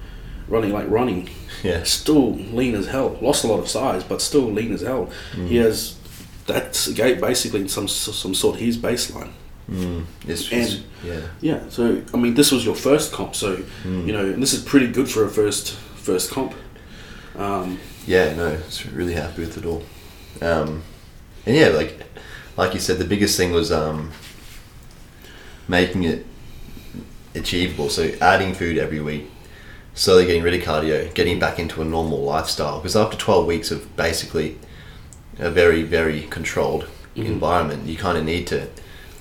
running 0.49 0.73
like 0.73 0.89
running, 0.89 1.29
Yeah. 1.63 1.83
still 1.83 2.35
lean 2.35 2.75
as 2.75 2.87
hell. 2.87 3.19
Lost 3.21 3.45
a 3.45 3.49
lot 3.49 3.61
of 3.61 3.69
size, 3.69 4.03
but 4.03 4.23
still 4.23 4.51
lean 4.51 4.73
as 4.73 4.81
hell. 4.81 5.11
Mm. 5.35 5.49
He 5.49 5.57
has 5.57 5.97
that's 6.47 6.89
basically 6.89 7.61
in 7.61 7.69
some 7.69 7.89
some 7.89 8.35
sort 8.35 8.59
his 8.59 8.79
baseline. 8.79 9.33
Mm, 9.71 10.05
it's, 10.29 10.51
And- 10.53 10.85
yeah. 11.05 11.21
Yeah, 11.41 11.61
so 11.69 12.01
I 12.15 12.17
mean, 12.17 12.35
this 12.35 12.53
was 12.53 12.65
your 12.65 12.75
first 12.77 13.13
comp, 13.13 13.35
so 13.35 13.57
Mm. 13.85 14.07
you 14.07 14.13
know, 14.13 14.25
and 14.25 14.43
this 14.43 14.53
is 14.53 14.63
pretty 14.63 14.87
good 14.89 15.09
for 15.11 15.25
a 15.25 15.29
first 15.31 15.73
first 15.97 16.31
comp. 16.31 16.55
Um, 17.37 17.79
Yeah, 18.07 18.35
no, 18.37 18.47
it's 18.47 18.87
really 18.87 19.15
happy 19.15 19.41
with 19.43 19.59
it 19.59 19.67
all. 19.67 19.83
Um, 20.41 20.83
and 21.45 21.57
yeah, 21.57 21.69
like 21.69 22.01
like 22.57 22.75
you 22.75 22.81
said, 22.81 22.99
the 22.99 23.05
biggest 23.05 23.37
thing 23.37 23.53
was 23.53 23.71
um, 23.73 24.13
making 25.69 26.05
it 26.05 26.25
achievable. 27.35 27.91
So 27.91 28.11
adding 28.21 28.55
food 28.55 28.79
every 28.79 29.01
week, 29.01 29.31
slowly 29.95 30.27
getting 30.27 30.43
rid 30.43 30.55
of 30.55 30.61
cardio, 30.63 31.13
getting 31.15 31.39
back 31.39 31.59
into 31.59 31.83
a 31.83 31.85
normal 31.85 32.23
lifestyle. 32.23 32.79
Because 32.79 32.97
after 32.97 33.17
twelve 33.17 33.47
weeks 33.47 33.71
of 33.71 33.95
basically 33.97 34.57
a 35.39 35.51
very 35.51 35.83
very 35.83 36.23
controlled 36.31 36.87
Mhm. 37.17 37.27
environment, 37.27 37.87
you 37.89 37.97
kind 37.97 38.17
of 38.17 38.25
need 38.25 38.47
to, 38.47 38.69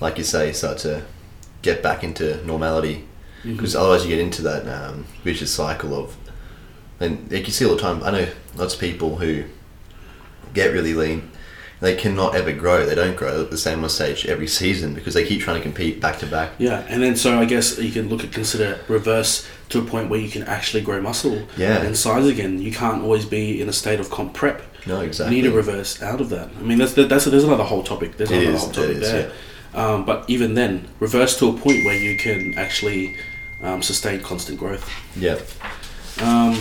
like 0.00 0.18
you 0.18 0.24
say, 0.24 0.52
start 0.52 0.78
to 0.78 1.04
get 1.62 1.82
back 1.82 2.04
into 2.04 2.44
normality. 2.46 3.04
Because 3.44 3.76
otherwise, 3.76 4.02
you 4.02 4.08
get 4.08 4.18
into 4.18 4.42
that 4.42 4.66
um, 4.66 5.04
vicious 5.22 5.54
cycle 5.54 5.94
of 5.94 6.16
and 7.00 7.30
like 7.30 7.46
you 7.46 7.52
see 7.52 7.64
all 7.66 7.74
the 7.74 7.80
time, 7.80 8.02
I 8.02 8.10
know 8.10 8.28
lots 8.56 8.74
of 8.74 8.80
people 8.80 9.16
who 9.16 9.44
get 10.54 10.72
really 10.72 10.94
lean. 10.94 11.30
They 11.78 11.94
cannot 11.94 12.34
ever 12.34 12.52
grow. 12.52 12.86
They 12.86 12.94
don't 12.94 13.16
grow 13.16 13.42
at 13.42 13.50
the 13.50 13.58
same 13.58 13.86
stage 13.90 14.24
every 14.24 14.46
season 14.46 14.94
because 14.94 15.12
they 15.12 15.26
keep 15.26 15.42
trying 15.42 15.58
to 15.58 15.62
compete 15.62 16.00
back 16.00 16.18
to 16.20 16.26
back. 16.26 16.52
yeah, 16.58 16.86
and 16.88 17.02
then 17.02 17.16
so 17.16 17.38
I 17.38 17.44
guess 17.44 17.78
you 17.78 17.92
can 17.92 18.08
look 18.08 18.24
at 18.24 18.32
consider 18.32 18.80
reverse 18.88 19.46
to 19.68 19.80
a 19.80 19.82
point 19.82 20.08
where 20.08 20.18
you 20.18 20.30
can 20.30 20.42
actually 20.44 20.82
grow 20.82 21.02
muscle 21.02 21.46
Yeah. 21.58 21.82
and 21.82 21.94
size 21.94 22.26
again. 22.26 22.62
You 22.62 22.72
can't 22.72 23.02
always 23.02 23.26
be 23.26 23.60
in 23.60 23.68
a 23.68 23.74
state 23.74 24.00
of 24.00 24.08
comp 24.08 24.32
prep. 24.32 24.62
No, 24.86 25.02
exactly. 25.02 25.36
You 25.36 25.42
need 25.42 25.48
to 25.50 25.54
reverse 25.54 26.02
out 26.02 26.22
of 26.22 26.30
that. 26.30 26.48
I 26.58 26.62
mean, 26.62 26.78
that's 26.78 26.94
that's 26.94 27.26
there's 27.26 27.44
another 27.44 27.64
whole 27.64 27.82
topic. 27.82 28.16
There's 28.16 28.30
another 28.30 28.52
is, 28.52 28.60
whole 28.62 28.72
topic 28.72 28.96
is, 28.96 29.00
there. 29.00 29.32
Um, 29.76 30.04
but 30.04 30.24
even 30.28 30.54
then, 30.54 30.88
reverse 31.00 31.38
to 31.38 31.48
a 31.50 31.52
point 31.52 31.84
where 31.84 31.94
you 31.96 32.16
can 32.16 32.54
actually 32.58 33.14
um, 33.62 33.82
sustain 33.82 34.20
constant 34.22 34.58
growth. 34.58 34.88
Yeah, 35.14 35.38
Um, 36.22 36.58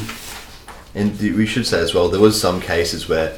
and 0.94 1.18
we 1.20 1.46
should 1.46 1.66
say 1.66 1.80
as 1.80 1.94
well, 1.94 2.10
there 2.10 2.20
was 2.20 2.40
some 2.40 2.60
cases 2.62 3.08
where 3.10 3.38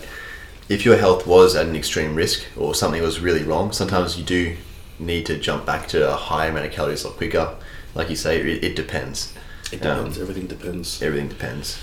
if 0.67 0.83
your 0.83 0.97
health 0.97 1.25
was 1.27 1.55
at 1.55 1.65
an 1.67 1.75
extreme 1.75 2.15
risk 2.15 2.43
or 2.57 2.73
something 2.75 3.01
was 3.03 3.19
really 3.19 3.43
wrong, 3.43 3.71
sometimes 3.71 4.17
you 4.17 4.23
do 4.25 4.57
need 4.99 5.25
to 5.27 5.37
jump 5.37 5.65
back 5.65 5.87
to 5.89 6.11
a 6.11 6.15
higher 6.15 6.49
amount 6.49 6.65
of 6.65 6.71
calories 6.71 7.03
a 7.03 7.07
lot 7.09 7.17
quicker. 7.17 7.55
Like 7.95 8.09
you 8.09 8.15
say, 8.15 8.39
it, 8.41 8.63
it 8.63 8.75
depends. 8.75 9.31
it 9.71 9.85
Um, 9.85 9.97
depends. 9.97 10.17
Everything 10.19 10.47
depends. 10.47 11.01
Everything 11.03 11.29
depends. 11.29 11.77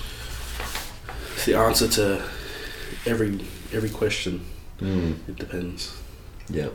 It's 1.35 1.45
the 1.47 1.55
answer 1.55 1.89
to 1.89 2.23
every 3.07 3.41
every 3.73 3.91
question. 3.91 4.45
Mm, 4.81 5.17
It 5.29 5.37
depends. 5.37 5.93
yeah. 6.49 6.69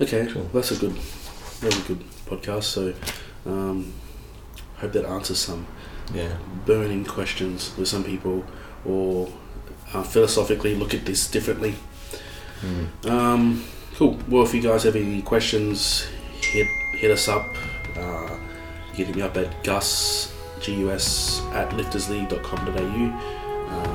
Okay, 0.00 0.26
Cool. 0.32 0.48
that's 0.52 0.70
a 0.72 0.76
good, 0.76 0.92
very 0.92 1.80
good 1.86 2.02
podcast. 2.26 2.64
So, 2.64 2.92
um, 3.46 3.92
hope 4.78 4.92
that 4.92 5.04
answers 5.04 5.38
some 5.38 5.66
Yeah. 6.12 6.36
burning 6.66 7.04
questions 7.04 7.70
with 7.78 7.88
some 7.88 8.02
people, 8.04 8.44
or 8.84 9.28
uh, 9.92 10.02
philosophically 10.02 10.74
look 10.74 10.92
at 10.94 11.04
this 11.06 11.28
differently. 11.30 11.76
Mm. 12.62 13.10
Um, 13.10 13.64
cool. 13.96 14.18
Well, 14.28 14.42
if 14.42 14.52
you 14.54 14.60
guys 14.60 14.82
have 14.82 14.96
any 14.96 15.22
questions, 15.22 16.06
hit 16.40 16.66
hit 16.98 17.10
us 17.10 17.28
up. 17.28 17.46
Uh, 17.96 18.36
hit 18.94 19.14
me 19.14 19.22
up 19.22 19.36
at 19.36 19.62
gus 19.64 20.32
gus 20.66 21.40
at 21.52 21.70
liftersleague.com.au. 21.70 23.04
Um, 23.70 23.94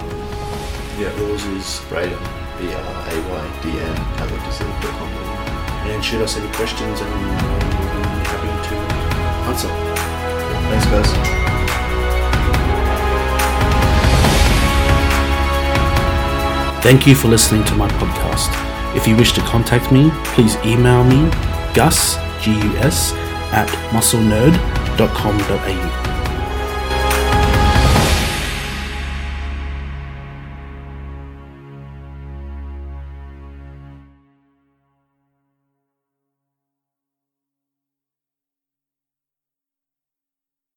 Yeah. 0.99 1.15
yours 1.17 1.43
is 1.45 1.81
Braden. 1.89 2.17
B 2.59 2.73
R 2.73 3.07
A 3.09 3.15
Y 3.29 3.59
D 3.63 3.69
N. 3.71 3.97
At 4.19 4.29
liftersleague.com. 4.29 5.48
and 5.87 6.03
shoot 6.03 6.21
us 6.21 6.35
any 6.37 6.49
questions, 6.53 7.01
and 7.01 7.13
um, 7.13 7.21
we'll 7.21 8.03
be 8.03 8.09
happy 8.27 8.49
to 8.69 8.75
answer. 9.49 9.69
Thanks, 10.69 10.85
guys. 10.85 11.09
Thank 16.83 17.05
you 17.05 17.13
for 17.15 17.27
listening 17.27 17.63
to 17.65 17.75
my 17.75 17.87
podcast. 17.89 18.49
If 18.95 19.07
you 19.07 19.15
wish 19.15 19.33
to 19.33 19.41
contact 19.41 19.91
me, 19.91 20.09
please 20.33 20.55
email 20.65 21.03
me 21.03 21.29
gus, 21.73 22.15
G-U-S, 22.41 23.13
at 23.51 23.67
musclenerd.com.au. 23.91 26.18